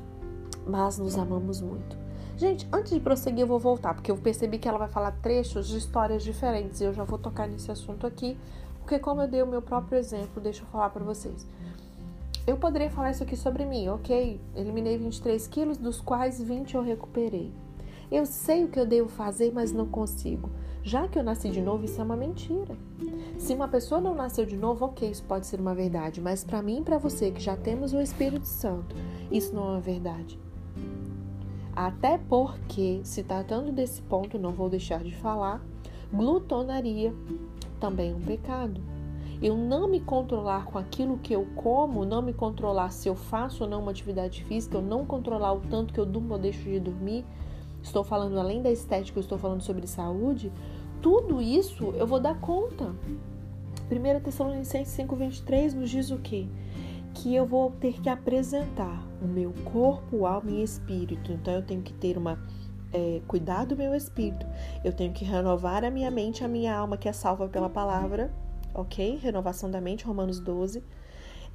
mas 0.66 0.98
nos 0.98 1.16
amamos 1.16 1.62
muito. 1.62 1.96
Gente, 2.36 2.68
antes 2.70 2.92
de 2.92 3.00
prosseguir, 3.00 3.40
eu 3.40 3.46
vou 3.46 3.58
voltar, 3.58 3.94
porque 3.94 4.10
eu 4.10 4.16
percebi 4.18 4.58
que 4.58 4.68
ela 4.68 4.76
vai 4.76 4.88
falar 4.88 5.12
trechos 5.22 5.68
de 5.68 5.78
histórias 5.78 6.22
diferentes 6.22 6.82
e 6.82 6.84
eu 6.84 6.92
já 6.92 7.04
vou 7.04 7.18
tocar 7.18 7.48
nesse 7.48 7.70
assunto 7.70 8.06
aqui, 8.06 8.38
porque, 8.80 8.98
como 8.98 9.22
eu 9.22 9.28
dei 9.28 9.42
o 9.42 9.46
meu 9.46 9.62
próprio 9.62 9.98
exemplo, 9.98 10.38
deixa 10.38 10.64
eu 10.64 10.66
falar 10.66 10.90
para 10.90 11.02
vocês. 11.02 11.46
Eu 12.44 12.56
poderia 12.56 12.90
falar 12.90 13.12
isso 13.12 13.22
aqui 13.22 13.37
sobre 13.37 13.64
mim, 13.64 13.88
ok? 13.88 14.40
Eliminei 14.56 14.99
23 14.99 15.46
quilos, 15.46 15.78
dos 15.78 16.00
quais 16.00 16.42
20 16.42 16.75
eu 16.75 16.82
recuperei. 16.82 17.52
Eu 18.11 18.26
sei 18.26 18.64
o 18.64 18.68
que 18.68 18.80
eu 18.80 18.84
devo 18.84 19.08
fazer, 19.08 19.52
mas 19.52 19.72
não 19.72 19.87
consigo. 19.87 20.50
Já 20.82 21.06
que 21.06 21.16
eu 21.16 21.22
nasci 21.22 21.49
de 21.50 21.62
novo, 21.62 21.84
isso 21.84 22.00
é 22.00 22.04
uma 22.04 22.16
mentira. 22.16 22.76
Se 23.38 23.54
uma 23.54 23.68
pessoa 23.68 24.00
não 24.00 24.14
nasceu 24.14 24.44
de 24.44 24.56
novo, 24.56 24.87
ok, 24.87 25.08
isso 25.08 25.22
pode 25.22 25.46
ser 25.46 25.61
uma 25.61 25.75
verdade, 25.75 26.20
mas 26.20 26.42
para 26.42 26.61
mim 26.61 26.80
e 26.80 26.82
para 26.82 26.99
você 26.99 27.30
que 27.30 27.40
já 27.40 27.56
temos 27.56 27.92
o 27.92 28.00
Espírito 28.00 28.46
Santo, 28.46 28.96
isso 29.30 29.54
não 29.54 29.62
é 29.62 29.70
uma 29.70 29.80
verdade. 29.80 30.38
Até 31.75 32.18
porque, 32.18 33.00
se 33.04 33.22
tratando 33.22 33.70
desse 33.70 34.02
ponto, 34.02 34.37
não 34.37 34.50
vou 34.50 34.68
deixar 34.68 35.04
de 35.04 35.14
falar, 35.14 35.64
glutonaria 36.12 37.14
também 37.80 38.11
é 38.11 38.14
um 38.14 38.20
pecado. 38.20 38.80
Eu 39.42 39.56
não 39.56 39.88
me 39.88 39.99
controlar 39.99 40.66
com 40.66 40.78
aquilo 40.78 41.18
que 41.18 41.34
eu 41.34 41.44
como, 41.56 42.04
não 42.04 42.22
me 42.22 42.32
controlar 42.32 42.90
se 42.90 43.08
eu 43.08 43.16
faço 43.16 43.64
ou 43.64 43.68
não 43.68 43.82
uma 43.82 43.90
atividade 43.90 44.44
física, 44.44 44.76
eu 44.76 44.82
não 44.82 45.04
controlar 45.04 45.52
o 45.52 45.61
tanto 45.61 45.92
que 45.92 45.99
eu 45.99 46.06
durmo 46.06 46.34
ou 46.34 46.38
deixo 46.38 46.62
de 46.62 46.78
dormir, 46.78 47.25
estou 47.82 48.04
falando 48.04 48.38
além 48.38 48.62
da 48.62 48.70
estética, 48.70 49.18
eu 49.18 49.22
estou 49.22 49.37
falando 49.37 49.61
sobre 49.61 49.84
saúde, 49.88 50.52
tudo 51.00 51.42
isso 51.42 51.92
eu 51.96 52.06
vou 52.06 52.20
dar 52.20 52.38
conta. 52.38 52.94
1 53.90 54.20
Tessalonicenses 54.20 54.96
5,23 54.96 55.75
nos 55.75 55.90
diz 55.90 56.12
o 56.12 56.18
quê? 56.18 56.46
Que 57.12 57.34
eu 57.34 57.44
vou 57.44 57.72
ter 57.72 58.00
que 58.00 58.08
apresentar 58.08 59.04
o 59.20 59.26
meu 59.26 59.52
corpo, 59.64 60.25
alma 60.25 60.52
e 60.52 60.62
espírito. 60.62 61.32
Então 61.32 61.52
eu 61.52 61.62
tenho 61.62 61.82
que 61.82 61.92
ter 61.92 62.16
uma 62.16 62.38
é, 62.92 63.20
cuidar 63.26 63.66
do 63.66 63.76
meu 63.76 63.94
espírito. 63.94 64.46
Eu 64.84 64.92
tenho 64.92 65.12
que 65.12 65.25
renovar 65.25 65.84
a 65.84 65.90
minha 65.90 66.11
mente, 66.11 66.44
a 66.44 66.49
minha 66.49 66.75
alma, 66.75 66.96
que 66.96 67.08
é 67.08 67.12
salva 67.12 67.49
pela 67.49 67.68
palavra, 67.68 68.32
ok? 68.75 69.17
Renovação 69.17 69.71
da 69.71 69.81
mente, 69.81 70.05
Romanos 70.05 70.38
12. 70.41 70.83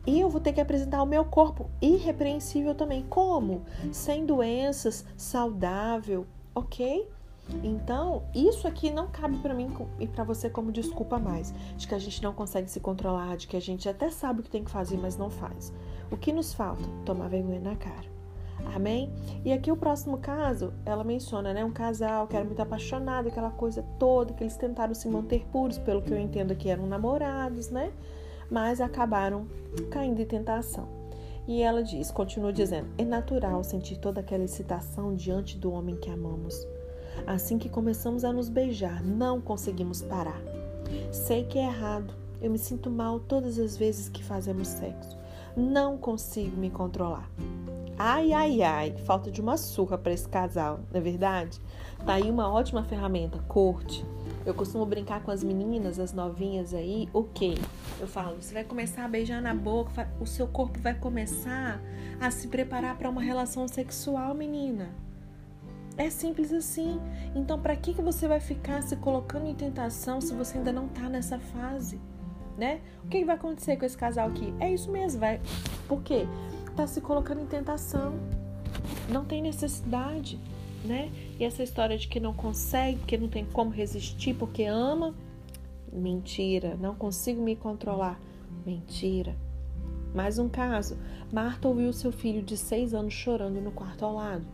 E 0.05 0.19
eu 0.19 0.29
vou 0.29 0.39
ter 0.39 0.53
que 0.53 0.61
apresentar 0.61 1.03
o 1.03 1.05
meu 1.05 1.25
corpo 1.25 1.69
irrepreensível 1.81 2.73
também. 2.73 3.03
Como? 3.09 3.65
Sem 3.91 4.25
doenças, 4.25 5.05
saudável, 5.17 6.25
ok? 6.55 7.07
Então, 7.63 8.23
isso 8.35 8.67
aqui 8.67 8.91
não 8.91 9.07
cabe 9.07 9.37
para 9.37 9.53
mim 9.53 9.69
e 9.99 10.07
para 10.07 10.23
você 10.23 10.49
como 10.49 10.71
desculpa 10.71 11.17
mais, 11.17 11.53
de 11.77 11.87
que 11.87 11.95
a 11.95 11.99
gente 11.99 12.21
não 12.21 12.33
consegue 12.33 12.69
se 12.69 12.79
controlar, 12.79 13.37
de 13.37 13.47
que 13.47 13.57
a 13.57 13.61
gente 13.61 13.87
até 13.87 14.09
sabe 14.09 14.41
o 14.41 14.43
que 14.43 14.49
tem 14.49 14.63
que 14.63 14.71
fazer, 14.71 14.97
mas 14.97 15.17
não 15.17 15.29
faz. 15.29 15.73
O 16.11 16.17
que 16.17 16.31
nos 16.31 16.53
falta? 16.53 16.83
Tomar 17.05 17.29
vergonha 17.29 17.59
na 17.59 17.75
cara. 17.75 18.16
Amém? 18.73 19.11
E 19.43 19.51
aqui 19.51 19.71
o 19.71 19.77
próximo 19.77 20.17
caso, 20.17 20.73
ela 20.85 21.03
menciona, 21.03 21.53
né, 21.53 21.63
um 21.63 21.71
casal 21.71 22.27
que 22.27 22.35
era 22.35 22.45
muito 22.45 22.61
apaixonado, 22.61 23.27
aquela 23.27 23.49
coisa 23.49 23.83
toda, 23.97 24.33
que 24.33 24.43
eles 24.43 24.57
tentaram 24.57 24.93
se 24.93 25.07
manter 25.07 25.45
puros, 25.51 25.77
pelo 25.77 26.01
que 26.01 26.11
eu 26.11 26.17
entendo 26.17 26.55
que 26.55 26.69
eram 26.69 26.85
namorados, 26.85 27.69
né? 27.69 27.91
Mas 28.49 28.79
acabaram 28.79 29.47
caindo 29.89 30.21
em 30.21 30.25
tentação. 30.25 30.87
E 31.47 31.61
ela 31.61 31.81
diz, 31.81 32.11
continua 32.11 32.51
dizendo: 32.51 32.87
"É 32.97 33.05
natural 33.05 33.63
sentir 33.63 33.97
toda 33.97 34.19
aquela 34.19 34.43
excitação 34.43 35.15
diante 35.15 35.57
do 35.57 35.71
homem 35.71 35.95
que 35.95 36.09
amamos." 36.09 36.67
Assim 37.25 37.57
que 37.57 37.69
começamos 37.69 38.23
a 38.23 38.31
nos 38.31 38.49
beijar, 38.49 39.03
não 39.03 39.41
conseguimos 39.41 40.01
parar. 40.01 40.39
Sei 41.11 41.43
que 41.43 41.57
é 41.57 41.65
errado. 41.65 42.13
Eu 42.41 42.51
me 42.51 42.57
sinto 42.57 42.91
mal 42.91 43.19
todas 43.19 43.57
as 43.57 43.75
vezes 43.75 44.09
que 44.09 44.23
fazemos 44.23 44.67
sexo. 44.67 45.17
Não 45.55 45.97
consigo 45.97 46.55
me 46.55 46.69
controlar. 46.69 47.29
Ai, 47.99 48.31
ai, 48.31 48.61
ai, 48.61 48.95
falta 49.05 49.31
de 49.31 49.41
uma 49.41 49.57
surra 49.57 49.97
para 49.97 50.13
esse 50.13 50.29
casal, 50.29 50.81
não 50.91 50.99
é 50.99 51.01
verdade? 51.01 51.59
Tá 52.05 52.13
aí 52.13 52.29
uma 52.29 52.47
ótima 52.47 52.83
ferramenta, 52.83 53.39
corte. 53.47 54.05
Eu 54.45 54.53
costumo 54.53 54.85
brincar 54.85 55.23
com 55.23 55.31
as 55.31 55.43
meninas, 55.43 55.97
as 55.97 56.13
novinhas 56.13 56.75
aí, 56.75 57.09
o 57.11 57.23
quê? 57.23 57.55
Eu 57.99 58.07
falo, 58.07 58.39
você 58.39 58.53
vai 58.53 58.63
começar 58.63 59.03
a 59.03 59.07
beijar 59.07 59.41
na 59.41 59.55
boca, 59.55 60.07
o 60.21 60.27
seu 60.27 60.47
corpo 60.47 60.79
vai 60.79 60.93
começar 60.93 61.81
a 62.21 62.29
se 62.29 62.47
preparar 62.47 62.95
para 62.99 63.09
uma 63.09 63.21
relação 63.21 63.67
sexual, 63.67 64.35
menina. 64.35 64.89
É 65.97 66.11
simples 66.11 66.53
assim. 66.53 67.01
Então, 67.33 67.59
para 67.59 67.75
que, 67.75 67.95
que 67.95 68.01
você 68.03 68.27
vai 68.27 68.39
ficar 68.39 68.83
se 68.83 68.95
colocando 68.97 69.47
em 69.47 69.55
tentação 69.55 70.21
se 70.21 70.35
você 70.35 70.59
ainda 70.59 70.71
não 70.71 70.85
está 70.85 71.09
nessa 71.09 71.39
fase? 71.39 71.99
Né? 72.55 72.79
O 73.03 73.07
que, 73.07 73.19
que 73.19 73.25
vai 73.25 73.35
acontecer 73.35 73.75
com 73.75 73.85
esse 73.85 73.97
casal 73.97 74.29
aqui? 74.29 74.53
É 74.59 74.71
isso 74.71 74.91
mesmo, 74.91 75.19
vai. 75.19 75.41
Por 75.87 76.03
quê? 76.03 76.27
Tá 76.77 76.85
se 76.85 77.01
colocando 77.01 77.41
em 77.41 77.47
tentação. 77.47 78.13
Não 79.09 79.25
tem 79.25 79.41
necessidade, 79.41 80.39
né? 80.85 81.11
E 81.39 81.43
essa 81.43 81.63
história 81.63 81.97
de 81.97 82.07
que 82.07 82.19
não 82.19 82.35
consegue, 82.35 82.99
que 82.99 83.17
não 83.17 83.27
tem 83.27 83.43
como 83.45 83.71
resistir 83.71 84.35
porque 84.35 84.63
ama, 84.63 85.15
mentira. 85.91 86.77
Não 86.79 86.93
consigo 86.93 87.41
me 87.41 87.55
controlar, 87.55 88.21
mentira. 88.63 89.35
Mais 90.13 90.37
um 90.37 90.47
caso. 90.47 90.99
Marta 91.33 91.67
ouviu 91.67 91.91
seu 91.91 92.11
filho 92.11 92.43
de 92.43 92.55
seis 92.55 92.93
anos 92.93 93.15
chorando 93.15 93.59
no 93.59 93.71
quarto 93.71 94.05
ao 94.05 94.13
lado. 94.13 94.45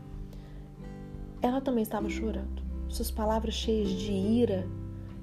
ela 1.42 1.60
também 1.60 1.84
estava 1.84 2.10
chorando. 2.10 2.64
Suas 2.88 3.12
palavras 3.12 3.54
cheias 3.54 3.90
de 3.90 4.14
ira, 4.14 4.66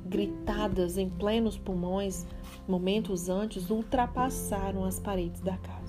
gritadas 0.05 0.99
em 0.99 1.09
plenos 1.09 1.57
pulmões, 1.57 2.27
momentos 2.69 3.31
antes, 3.31 3.71
ultrapassaram 3.71 4.85
as 4.85 5.01
paredes 5.01 5.41
da 5.41 5.57
casa. 5.57 5.80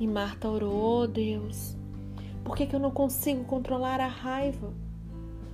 E 0.00 0.06
Marta 0.06 0.48
orou: 0.48 1.02
oh, 1.02 1.06
Deus, 1.06 1.76
por 2.42 2.56
que, 2.56 2.66
que 2.66 2.74
eu 2.74 2.80
não 2.80 2.90
consigo 2.90 3.44
controlar 3.44 4.00
a 4.00 4.06
raiva? 4.06 4.72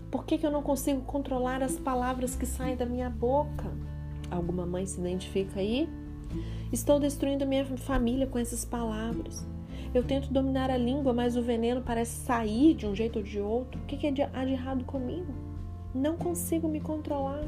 Por 0.08 0.24
que, 0.24 0.38
que 0.38 0.46
eu 0.46 0.52
não 0.52 0.62
consigo 0.62 1.00
controlar 1.02 1.64
as 1.64 1.76
palavras 1.76 2.36
que 2.36 2.46
saem 2.46 2.76
da 2.76 2.86
minha 2.86 3.10
boca? 3.10 3.70
Alguma 4.30 4.64
mãe 4.64 4.86
se 4.86 5.00
identifica 5.00 5.58
aí? 5.58 5.88
Estou 6.72 7.00
destruindo 7.00 7.44
minha 7.44 7.64
família 7.76 8.28
com 8.28 8.38
essas 8.38 8.64
palavras. 8.64 9.44
Eu 9.92 10.04
tento 10.04 10.32
dominar 10.32 10.70
a 10.70 10.76
língua, 10.76 11.12
mas 11.12 11.36
o 11.36 11.42
veneno 11.42 11.82
parece 11.82 12.24
sair 12.24 12.74
de 12.74 12.86
um 12.86 12.94
jeito 12.94 13.18
ou 13.18 13.24
de 13.24 13.40
outro. 13.40 13.80
O 13.80 13.84
que, 13.84 13.96
que 13.96 14.06
há 14.06 14.44
de 14.44 14.52
errado 14.52 14.84
comigo? 14.84 15.34
Não 15.92 16.16
consigo 16.16 16.68
me 16.68 16.80
controlar. 16.80 17.44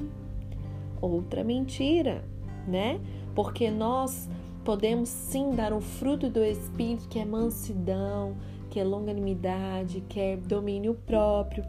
Outra 1.01 1.45
mentira, 1.45 2.25
né? 2.67 3.01
Porque 3.35 3.71
nós 3.71 4.29
podemos 4.65 5.09
sim 5.09 5.51
dar 5.51 5.73
o 5.73 5.81
fruto 5.81 6.29
do 6.29 6.45
Espírito, 6.45 7.09
que 7.09 7.19
é 7.19 7.25
mansidão, 7.25 8.37
que 8.71 8.79
é 8.79 8.85
longanimidade, 8.85 10.03
que 10.09 10.21
é 10.21 10.37
domínio 10.37 10.95
próprio. 11.07 11.65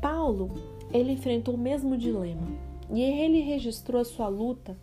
Paulo, 0.00 0.50
ele 0.92 1.12
enfrentou 1.12 1.54
o 1.54 1.58
mesmo 1.58 1.96
dilema 1.96 2.46
e 2.90 3.02
ele 3.02 3.40
registrou 3.40 4.00
a 4.00 4.04
sua 4.04 4.28
luta 4.28 4.76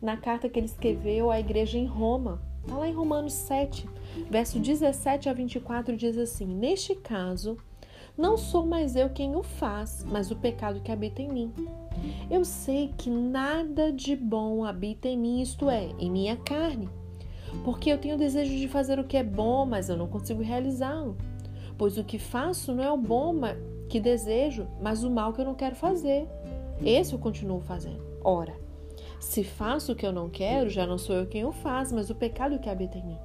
na 0.00 0.16
carta 0.16 0.48
que 0.48 0.58
ele 0.58 0.66
escreveu 0.66 1.30
à 1.30 1.40
igreja 1.40 1.78
em 1.78 1.86
Roma. 1.86 2.40
Está 2.62 2.76
lá 2.76 2.88
em 2.88 2.92
Romanos 2.92 3.32
7, 3.32 3.88
verso 4.28 4.58
17 4.58 5.28
a 5.28 5.32
24, 5.32 5.96
diz 5.96 6.18
assim: 6.18 6.46
Neste 6.46 6.94
caso, 6.96 7.56
não 8.16 8.36
sou 8.36 8.66
mais 8.66 8.96
eu 8.96 9.10
quem 9.10 9.36
o 9.36 9.42
faz, 9.42 10.04
mas 10.08 10.30
o 10.30 10.36
pecado 10.36 10.80
que 10.80 10.90
habita 10.90 11.22
em 11.22 11.28
mim. 11.28 11.52
Eu 12.30 12.44
sei 12.44 12.92
que 12.96 13.10
nada 13.10 13.92
de 13.92 14.16
bom 14.16 14.64
habita 14.64 15.08
em 15.08 15.18
mim, 15.18 15.40
isto 15.40 15.70
é, 15.70 15.90
em 15.98 16.10
minha 16.10 16.36
carne 16.36 16.88
porque 17.64 17.90
eu 17.90 17.98
tenho 17.98 18.18
desejo 18.18 18.56
de 18.56 18.68
fazer 18.68 18.98
o 18.98 19.04
que 19.04 19.16
é 19.16 19.22
bom, 19.22 19.64
mas 19.66 19.88
eu 19.88 19.96
não 19.96 20.06
consigo 20.06 20.42
realizá-lo. 20.42 21.16
Pois 21.78 21.98
o 21.98 22.04
que 22.04 22.18
faço 22.18 22.72
não 22.74 22.82
é 22.82 22.90
o 22.90 22.96
bom 22.96 23.34
que 23.88 24.00
desejo, 24.00 24.66
mas 24.80 25.04
o 25.04 25.10
mal 25.10 25.32
que 25.32 25.40
eu 25.40 25.44
não 25.44 25.54
quero 25.54 25.76
fazer. 25.76 26.26
Esse 26.82 27.12
eu 27.12 27.18
continuo 27.18 27.60
fazendo. 27.60 28.02
Ora, 28.22 28.54
se 29.20 29.44
faço 29.44 29.92
o 29.92 29.96
que 29.96 30.06
eu 30.06 30.12
não 30.12 30.28
quero, 30.28 30.68
já 30.70 30.86
não 30.86 30.98
sou 30.98 31.16
eu 31.16 31.26
quem 31.26 31.44
o 31.44 31.52
faz, 31.52 31.92
mas 31.92 32.10
o 32.10 32.14
pecado 32.14 32.58
que 32.58 32.68
habita 32.68 32.98
em 32.98 33.04
mim. 33.04 33.18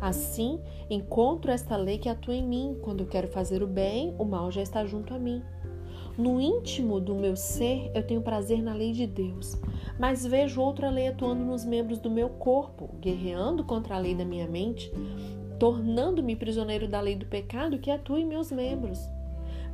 Assim, 0.00 0.60
encontro 0.90 1.50
esta 1.50 1.76
lei 1.76 1.98
que 1.98 2.08
atua 2.08 2.34
em 2.34 2.46
mim. 2.46 2.76
Quando 2.82 3.00
eu 3.00 3.06
quero 3.06 3.28
fazer 3.28 3.62
o 3.62 3.66
bem, 3.66 4.14
o 4.18 4.24
mal 4.24 4.50
já 4.50 4.62
está 4.62 4.84
junto 4.84 5.14
a 5.14 5.18
mim. 5.18 5.42
No 6.18 6.40
íntimo 6.40 6.98
do 6.98 7.14
meu 7.14 7.36
ser, 7.36 7.90
eu 7.94 8.02
tenho 8.02 8.22
prazer 8.22 8.62
na 8.62 8.72
lei 8.72 8.92
de 8.92 9.06
Deus, 9.06 9.54
mas 9.98 10.24
vejo 10.24 10.62
outra 10.62 10.88
lei 10.88 11.08
atuando 11.08 11.44
nos 11.44 11.62
membros 11.62 11.98
do 11.98 12.10
meu 12.10 12.30
corpo, 12.30 12.88
guerreando 13.00 13.62
contra 13.62 13.96
a 13.96 13.98
lei 13.98 14.14
da 14.14 14.24
minha 14.24 14.46
mente, 14.46 14.90
tornando-me 15.58 16.34
prisioneiro 16.34 16.88
da 16.88 17.02
lei 17.02 17.16
do 17.16 17.26
pecado 17.26 17.78
que 17.78 17.90
atua 17.90 18.18
em 18.18 18.24
meus 18.24 18.50
membros. 18.50 18.98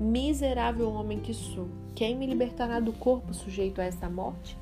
Miserável 0.00 0.90
homem 0.90 1.20
que 1.20 1.32
sou, 1.32 1.68
quem 1.94 2.16
me 2.16 2.26
libertará 2.26 2.80
do 2.80 2.92
corpo 2.92 3.32
sujeito 3.32 3.80
a 3.80 3.84
esta 3.84 4.10
morte? 4.10 4.58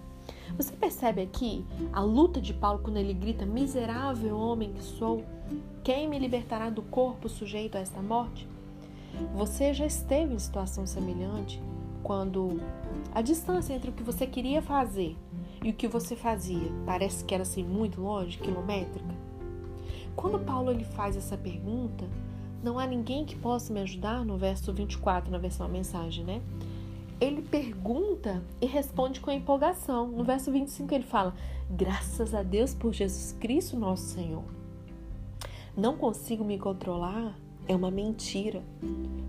Você 0.59 0.75
percebe 0.75 1.23
aqui 1.23 1.65
a 1.95 2.03
luta 2.03 2.43
de 2.43 2.53
Paulo 2.53 2.81
quando 2.83 2.99
ele 2.99 3.15
grita: 3.15 3.47
Miserável 3.47 4.37
homem 4.37 4.73
que 4.75 4.83
sou, 4.83 5.25
quem 5.83 6.07
me 6.07 6.19
libertará 6.19 6.69
do 6.69 6.83
corpo 6.83 7.27
sujeito 7.27 7.79
a 7.79 7.81
esta 7.81 8.03
morte? 8.03 8.50
Você 9.35 9.73
já 9.75 9.87
esteve 9.87 10.35
em 10.35 10.39
situação 10.39 10.87
semelhante 10.87 11.63
quando 12.03 12.61
a 13.15 13.23
distância 13.23 13.75
entre 13.75 13.91
o 13.91 13.93
que 13.93 14.03
você 14.03 14.27
queria 14.27 14.63
fazer 14.63 15.17
e 15.63 15.71
o 15.71 15.75
que 15.75 15.87
você 15.87 16.17
fazia 16.17 16.73
parece 16.87 17.25
que 17.25 17.35
era 17.35 17.43
assim 17.43 17.63
muito 17.63 18.01
longe, 18.01 18.39
quilométrica? 18.39 19.15
Quando 20.17 20.39
Paulo 20.39 20.71
ele 20.71 20.85
faz 20.85 21.17
essa 21.17 21.37
pergunta, 21.37 22.09
não 22.63 22.79
há 22.79 22.87
ninguém 22.87 23.25
que 23.25 23.37
possa 23.37 23.73
me 23.73 23.81
ajudar 23.81 24.25
no 24.25 24.37
verso 24.37 24.73
24, 24.73 25.31
na 25.31 25.39
versão 25.39 25.69
mensagem, 25.69 26.25
né? 26.25 26.43
Ele 27.21 27.43
pergunta 27.43 28.43
e 28.61 28.67
responde 28.67 29.21
com 29.21 29.31
empolgação. 29.31 30.09
No 30.09 30.25
verso 30.25 30.51
25 30.51 30.95
ele 30.95 31.05
fala: 31.05 31.35
Graças 31.71 32.35
a 32.35 32.43
Deus 32.43 32.75
por 32.75 32.93
Jesus 32.93 33.37
Cristo, 33.39 33.79
nosso 33.79 34.05
Senhor. 34.05 34.45
Não 35.77 35.97
consigo 35.97 36.45
me 36.45 36.59
controlar 36.59 37.35
é 37.71 37.77
uma 37.77 37.91
mentira. 37.91 38.63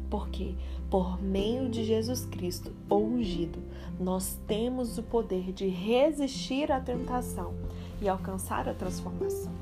Porque 0.10 0.56
por 0.90 1.22
meio 1.22 1.70
de 1.70 1.86
Jesus 1.86 2.26
Cristo, 2.26 2.74
ungido, 2.90 3.60
nós 4.00 4.38
temos 4.48 4.98
o 4.98 5.04
poder 5.04 5.54
de 5.54 5.68
resistir 5.68 6.72
à 6.72 6.80
tentação 6.80 7.54
e 8.02 8.10
alcançar 8.10 8.68
a 8.68 8.74
transformação. 8.74 9.54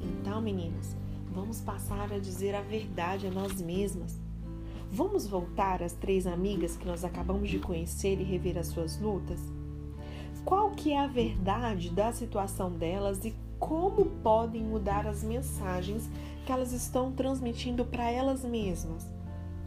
Então, 0.00 0.42
meninas, 0.42 0.96
vamos 1.32 1.60
passar 1.60 2.12
a 2.12 2.18
dizer 2.18 2.54
a 2.54 2.60
verdade 2.60 3.28
a 3.28 3.30
nós 3.30 3.62
mesmas. 3.62 4.18
Vamos 4.90 5.26
voltar 5.26 5.82
às 5.82 5.92
três 5.92 6.26
amigas 6.26 6.76
que 6.76 6.86
nós 6.86 7.04
acabamos 7.04 7.48
de 7.48 7.58
conhecer 7.58 8.20
e 8.20 8.24
rever 8.24 8.58
as 8.58 8.66
suas 8.66 9.00
lutas? 9.00 9.40
Qual 10.44 10.72
que 10.72 10.92
é 10.92 10.98
a 10.98 11.06
verdade 11.06 11.90
da 11.90 12.10
situação 12.12 12.72
delas 12.72 13.24
e 13.24 13.34
como 13.58 14.04
podem 14.22 14.62
mudar 14.62 15.06
as 15.06 15.22
mensagens 15.22 16.08
que 16.48 16.52
elas 16.52 16.72
estão 16.72 17.12
transmitindo 17.12 17.84
para 17.84 18.10
elas 18.10 18.42
mesmas. 18.42 19.06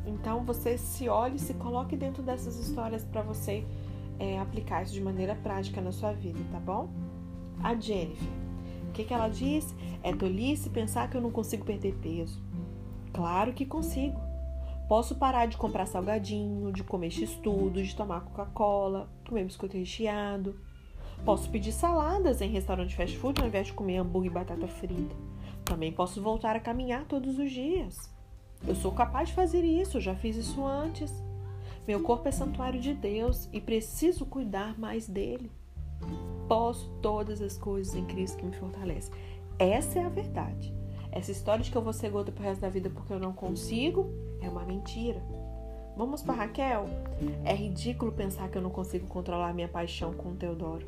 Então 0.04 0.44
você 0.44 0.80
se 0.80 1.08
olhe, 1.08 1.38
se 1.38 1.54
coloque 1.54 1.96
dentro 1.96 2.24
dessas 2.24 2.58
histórias 2.58 3.04
para 3.04 3.22
você 3.22 3.64
é, 4.18 4.40
aplicar 4.40 4.82
isso 4.82 4.92
de 4.92 5.00
maneira 5.00 5.36
prática 5.36 5.80
na 5.80 5.92
sua 5.92 6.12
vida, 6.12 6.40
tá 6.52 6.60
bom? 6.60 6.90
A 7.62 7.76
Jennifer, 7.76 8.28
o 8.90 8.94
que, 8.94 9.04
que 9.04 9.14
ela 9.14 9.28
diz? 9.28 9.76
É 10.02 10.12
tolice 10.12 10.72
pensar 10.72 11.08
que 11.08 11.16
eu 11.16 11.22
não 11.22 11.30
consigo 11.30 11.64
perder 11.64 11.94
peso. 12.02 12.42
Claro 13.14 13.54
que 13.54 13.64
consigo. 13.64 14.20
Posso 14.90 15.14
parar 15.14 15.46
de 15.46 15.58
comprar 15.58 15.86
salgadinho, 15.86 16.74
de 16.74 16.84
comer 16.84 17.12
x-tudo, 17.12 17.84
de 17.84 17.96
tomar 17.96 18.22
Coca-Cola, 18.22 19.08
comer 19.30 19.46
biscoito 19.46 19.78
recheado. 19.78 20.60
Posso 21.26 21.50
pedir 21.50 21.72
saladas 21.72 22.42
em 22.42 22.50
restaurante 22.50 22.96
fast 22.96 23.16
food 23.18 23.40
ao 23.42 23.48
invés 23.48 23.68
de 23.68 23.74
comer 23.74 23.98
hambúrguer 23.98 24.32
e 24.32 24.34
batata 24.34 24.68
frita. 24.68 25.16
Também 25.64 25.92
posso 25.92 26.22
voltar 26.22 26.56
a 26.56 26.60
caminhar 26.60 27.06
todos 27.06 27.38
os 27.38 27.52
dias. 27.52 28.12
Eu 28.68 28.74
sou 28.74 28.92
capaz 28.92 29.30
de 29.30 29.36
fazer 29.36 29.64
isso, 29.64 30.00
já 30.00 30.16
fiz 30.16 30.36
isso 30.36 30.66
antes. 30.66 31.12
Meu 31.88 32.02
corpo 32.02 32.28
é 32.28 32.32
santuário 32.32 32.80
de 32.80 32.94
Deus 32.94 33.48
e 33.54 33.62
preciso 33.62 34.26
cuidar 34.26 34.80
mais 34.80 35.08
dele. 35.08 35.52
Posso 36.48 36.90
todas 37.02 37.42
as 37.42 37.56
coisas 37.58 37.96
em 37.96 38.06
Cristo 38.06 38.38
que 38.38 38.46
me 38.46 38.56
fortalece. 38.56 39.12
Essa 39.60 40.00
é 40.00 40.04
a 40.04 40.10
verdade. 40.10 40.74
Essa 41.12 41.32
história 41.32 41.64
de 41.64 41.70
que 41.70 41.78
eu 41.78 41.82
vou 41.84 41.94
ser 41.94 42.10
gorda 42.10 42.32
pro 42.32 42.44
resto 42.44 42.62
da 42.62 42.70
vida 42.70 42.90
porque 42.90 43.14
eu 43.14 43.20
não 43.20 43.34
consigo 43.34 44.10
é 44.42 44.50
uma 44.50 44.66
mentira. 44.66 45.22
Vamos 46.02 46.24
para 46.24 46.34
Raquel? 46.34 46.86
É 47.46 47.54
ridículo 47.54 48.12
pensar 48.12 48.50
que 48.50 48.58
eu 48.58 48.62
não 48.64 48.72
consigo 48.72 49.06
controlar 49.06 49.54
minha 49.54 49.68
paixão 49.68 50.12
com 50.12 50.36
Teodoro. 50.36 50.88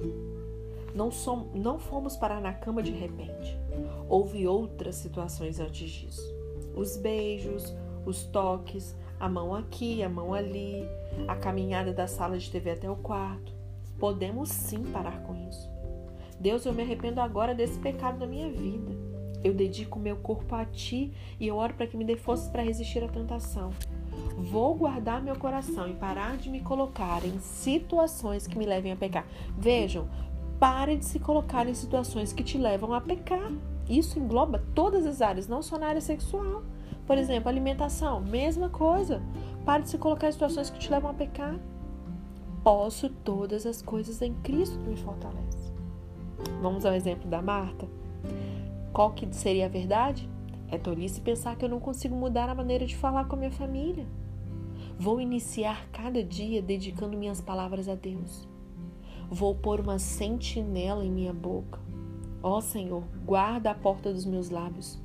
Não, 0.96 1.12
som, 1.12 1.52
não 1.54 1.78
fomos 1.78 2.18
parar 2.18 2.42
na 2.42 2.52
cama 2.52 2.82
de 2.82 2.92
repente. 2.92 3.56
Houve 4.10 4.48
outras 4.48 4.96
situações 4.96 5.60
antes 5.60 5.92
disso. 5.92 6.36
Os 6.76 6.98
beijos, 6.98 7.76
os 8.08 8.24
toques, 8.24 8.98
a 9.20 9.30
mão 9.30 9.54
aqui, 9.54 10.02
a 10.02 10.10
mão 10.10 10.34
ali, 10.34 10.84
a 11.28 11.36
caminhada 11.36 11.94
da 11.94 12.08
sala 12.08 12.40
de 12.40 12.50
TV 12.50 12.72
até 12.72 12.90
o 12.90 12.96
quarto. 12.96 13.54
Podemos 14.00 14.50
sim 14.50 14.82
parar 14.82 15.22
com 15.22 15.36
isso. 15.48 15.70
Deus, 16.40 16.66
eu 16.66 16.74
me 16.74 16.82
arrependo 16.82 17.22
agora 17.22 17.54
desse 17.54 17.78
pecado 17.78 18.18
na 18.18 18.26
minha 18.26 18.50
vida. 18.50 18.92
Eu 19.44 19.54
dedico 19.54 20.00
meu 20.00 20.16
corpo 20.16 20.56
a 20.56 20.66
ti 20.66 21.14
e 21.40 21.48
eu 21.48 21.58
oro 21.58 21.76
para 21.76 21.86
que 21.86 21.96
me 21.96 22.04
dê 22.04 22.16
forças 22.16 22.50
para 22.50 22.64
resistir 22.64 23.04
à 23.04 23.08
tentação. 23.08 23.70
Vou 24.52 24.76
guardar 24.76 25.22
meu 25.22 25.36
coração 25.36 25.88
e 25.88 25.94
parar 25.94 26.38
de 26.38 26.50
me 26.50 26.62
colocar 26.62 27.26
em 27.26 27.40
situações 27.40 28.46
que 28.46 28.58
me 28.58 28.66
levem 28.66 28.92
a 28.92 28.96
pecar. 28.96 29.26
Vejam, 29.58 30.08
Pare 30.64 30.96
de 30.96 31.04
se 31.04 31.20
colocar 31.20 31.68
em 31.68 31.74
situações 31.74 32.32
que 32.32 32.42
te 32.42 32.58
levam 32.58 32.94
a 32.94 33.02
pecar. 33.02 33.52
Isso 33.90 34.18
engloba 34.18 34.64
todas 34.74 35.06
as 35.06 35.22
áreas, 35.22 35.46
não 35.46 35.62
só 35.62 35.78
na 35.78 35.88
área 35.88 36.00
sexual. 36.00 36.64
Por 37.06 37.18
exemplo, 37.18 37.50
alimentação, 37.50 38.22
mesma 38.22 38.70
coisa. 38.70 39.22
Pare 39.66 39.84
de 39.84 39.90
se 39.90 39.98
colocar 39.98 40.30
em 40.30 40.32
situações 40.32 40.70
que 40.70 40.80
te 40.80 40.90
levam 40.90 41.12
a 41.12 41.14
pecar. 41.14 41.60
Posso 42.64 43.10
todas 43.10 43.66
as 43.66 43.82
coisas 43.82 44.22
em 44.22 44.34
Cristo 44.36 44.80
que 44.80 44.90
me 44.90 44.96
fortalece. 44.96 45.74
Vamos 46.62 46.86
ao 46.86 46.94
exemplo 46.94 47.30
da 47.30 47.42
Marta. 47.42 47.86
Qual 48.94 49.12
que 49.12 49.28
seria 49.36 49.66
a 49.66 49.70
verdade? 49.70 50.30
É 50.72 50.78
tolice 50.78 51.20
pensar 51.20 51.58
que 51.58 51.66
eu 51.66 51.70
não 51.70 51.82
consigo 51.82 52.16
mudar 52.16 52.48
a 52.48 52.56
maneira 52.56 52.86
de 52.86 52.96
falar 52.96 53.26
com 53.26 53.36
a 53.36 53.40
minha 53.40 53.52
família. 53.52 54.08
Vou 55.00 55.20
iniciar 55.20 55.88
cada 55.92 56.24
dia 56.24 56.62
dedicando 56.62 57.18
minhas 57.18 57.42
palavras 57.42 57.90
a 57.90 57.96
Deus. 57.96 58.48
Vou 59.30 59.56
pôr 59.56 59.80
uma 59.80 59.98
sentinela 59.98 61.04
em 61.04 61.12
minha 61.12 61.34
boca. 61.34 61.80
Ó 62.42 62.62
Senhor, 62.62 63.04
guarda 63.26 63.72
a 63.72 63.76
porta 63.76 64.14
dos 64.14 64.26
meus 64.26 64.50
lábios. 64.50 65.02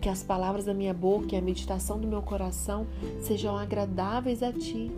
Que 0.00 0.08
as 0.08 0.22
palavras 0.22 0.64
da 0.64 0.74
minha 0.74 0.94
boca 0.94 1.34
e 1.34 1.38
a 1.38 1.42
meditação 1.42 2.00
do 2.00 2.08
meu 2.08 2.22
coração 2.22 2.86
sejam 3.20 3.56
agradáveis 3.56 4.42
a 4.42 4.52
ti. 4.52 4.90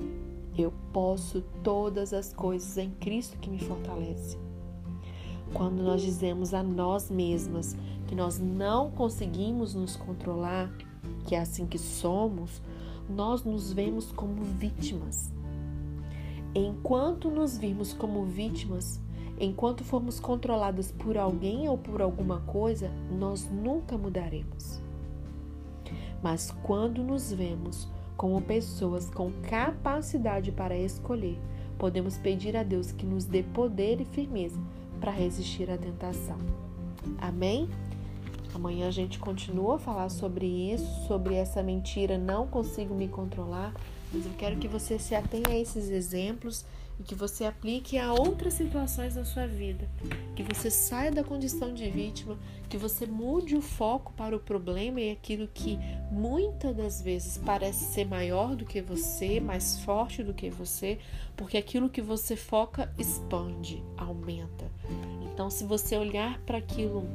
Eu 0.56 0.72
posso 0.92 1.42
todas 1.62 2.12
as 2.12 2.32
coisas 2.32 2.78
em 2.78 2.90
Cristo 2.90 3.36
que 3.38 3.50
me 3.50 3.58
fortalece. 3.58 4.38
Quando 5.52 5.82
nós 5.82 6.00
dizemos 6.00 6.54
a 6.54 6.62
nós 6.62 7.10
mesmas 7.10 7.76
que 8.06 8.14
nós 8.14 8.38
não 8.38 8.90
conseguimos 8.90 9.74
nos 9.74 9.96
controlar, 9.96 10.70
que 11.26 11.34
é 11.34 11.40
assim 11.40 11.66
que 11.66 11.78
somos, 11.78 12.62
nós 13.14 13.44
nos 13.44 13.72
vemos 13.72 14.10
como 14.12 14.42
vítimas. 14.42 15.32
Enquanto 16.54 17.30
nos 17.30 17.56
virmos 17.56 17.92
como 17.92 18.24
vítimas, 18.24 19.00
enquanto 19.38 19.84
formos 19.84 20.18
controladas 20.18 20.92
por 20.92 21.16
alguém 21.16 21.68
ou 21.68 21.78
por 21.78 22.02
alguma 22.02 22.40
coisa, 22.40 22.90
nós 23.10 23.48
nunca 23.50 23.96
mudaremos. 23.96 24.80
Mas 26.22 26.50
quando 26.62 27.02
nos 27.02 27.32
vemos 27.32 27.88
como 28.16 28.40
pessoas 28.40 29.10
com 29.10 29.32
capacidade 29.42 30.52
para 30.52 30.76
escolher, 30.76 31.38
podemos 31.78 32.16
pedir 32.16 32.56
a 32.56 32.62
Deus 32.62 32.92
que 32.92 33.04
nos 33.04 33.24
dê 33.24 33.42
poder 33.42 34.00
e 34.00 34.04
firmeza 34.04 34.60
para 35.00 35.10
resistir 35.10 35.70
à 35.70 35.76
tentação. 35.76 36.38
Amém? 37.18 37.68
Amanhã 38.54 38.88
a 38.88 38.90
gente 38.90 39.18
continua 39.18 39.76
a 39.76 39.78
falar 39.78 40.08
sobre 40.10 40.46
isso, 40.46 41.06
sobre 41.06 41.34
essa 41.34 41.62
mentira, 41.62 42.18
não 42.18 42.46
consigo 42.46 42.94
me 42.94 43.08
controlar, 43.08 43.74
mas 44.12 44.26
eu 44.26 44.32
quero 44.32 44.58
que 44.58 44.68
você 44.68 44.98
se 44.98 45.14
atenha 45.14 45.48
a 45.48 45.58
esses 45.58 45.88
exemplos 45.88 46.64
e 47.00 47.02
que 47.02 47.14
você 47.14 47.44
aplique 47.46 47.96
a 47.98 48.12
outras 48.12 48.54
situações 48.54 49.16
na 49.16 49.24
sua 49.24 49.46
vida. 49.46 49.88
Que 50.36 50.42
você 50.42 50.70
saia 50.70 51.10
da 51.10 51.24
condição 51.24 51.72
de 51.72 51.88
vítima, 51.90 52.38
que 52.68 52.76
você 52.76 53.06
mude 53.06 53.56
o 53.56 53.62
foco 53.62 54.12
para 54.12 54.36
o 54.36 54.40
problema 54.40 55.00
e 55.00 55.10
aquilo 55.10 55.48
que 55.48 55.78
muitas 56.10 56.76
das 56.76 57.00
vezes 57.00 57.38
parece 57.38 57.86
ser 57.86 58.04
maior 58.04 58.54
do 58.54 58.66
que 58.66 58.82
você, 58.82 59.40
mais 59.40 59.78
forte 59.78 60.22
do 60.22 60.34
que 60.34 60.50
você, 60.50 60.98
porque 61.36 61.56
aquilo 61.56 61.88
que 61.88 62.02
você 62.02 62.36
foca 62.36 62.92
expande, 62.98 63.82
aumenta. 63.96 64.70
Então, 65.32 65.48
se 65.48 65.64
você 65.64 65.96
olhar 65.96 66.38
para 66.40 66.58
aquilo 66.58 67.08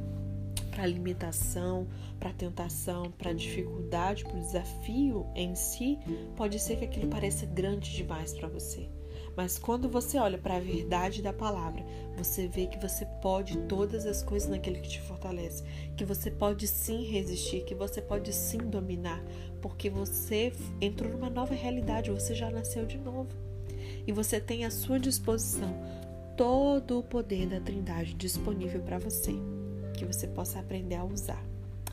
para 0.78 0.84
a 0.84 0.88
limitação, 0.88 1.88
para 2.20 2.30
a 2.30 2.34
tentação, 2.34 3.10
para 3.18 3.32
a 3.32 3.34
dificuldade, 3.34 4.24
para 4.24 4.38
o 4.38 4.42
desafio 4.42 5.26
em 5.34 5.56
si, 5.56 5.98
pode 6.36 6.60
ser 6.60 6.78
que 6.78 6.86
aquilo 6.86 7.08
pareça 7.08 7.48
grande 7.48 7.96
demais 7.96 8.32
para 8.32 8.48
você. 8.48 8.88
Mas 9.36 9.58
quando 9.58 9.90
você 9.90 10.20
olha 10.20 10.38
para 10.38 10.58
a 10.58 10.60
verdade 10.60 11.24
da 11.24 11.34
palavra, 11.34 11.84
você 12.16 12.48
vê 12.48 12.68
que 12.68 12.78
você 12.78 13.08
pode 13.24 13.58
todas 13.62 14.06
as 14.06 14.22
coisas 14.22 14.48
naquele 14.48 14.80
que 14.80 14.90
te 14.90 15.02
fortalece, 15.02 15.64
que 15.96 16.06
você 16.06 16.30
pode 16.30 16.68
sim 16.68 17.06
resistir, 17.06 17.66
que 17.66 17.74
você 17.74 18.00
pode 18.00 18.32
sim 18.32 18.60
dominar, 18.60 19.24
porque 19.64 19.90
você 19.90 20.54
entrou 20.80 21.12
numa 21.12 21.30
nova 21.30 21.56
realidade, 21.56 22.12
você 22.12 22.36
já 22.36 22.52
nasceu 22.52 22.86
de 22.86 23.00
novo. 23.00 23.30
E 24.06 24.12
você 24.12 24.40
tem 24.40 24.64
à 24.64 24.70
sua 24.70 25.00
disposição 25.00 25.76
todo 26.36 27.00
o 27.00 27.04
poder 27.04 27.48
da 27.48 27.60
Trindade 27.60 28.14
disponível 28.14 28.82
para 28.84 29.00
você 29.00 29.34
que 29.98 30.06
você 30.06 30.28
possa 30.28 30.60
aprender 30.60 30.96
a 30.96 31.04
usar. 31.04 31.44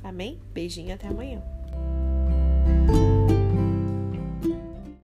Amém? 0.03 0.39
Beijinho 0.53 0.95
até 0.95 1.09
amanhã. 1.09 1.43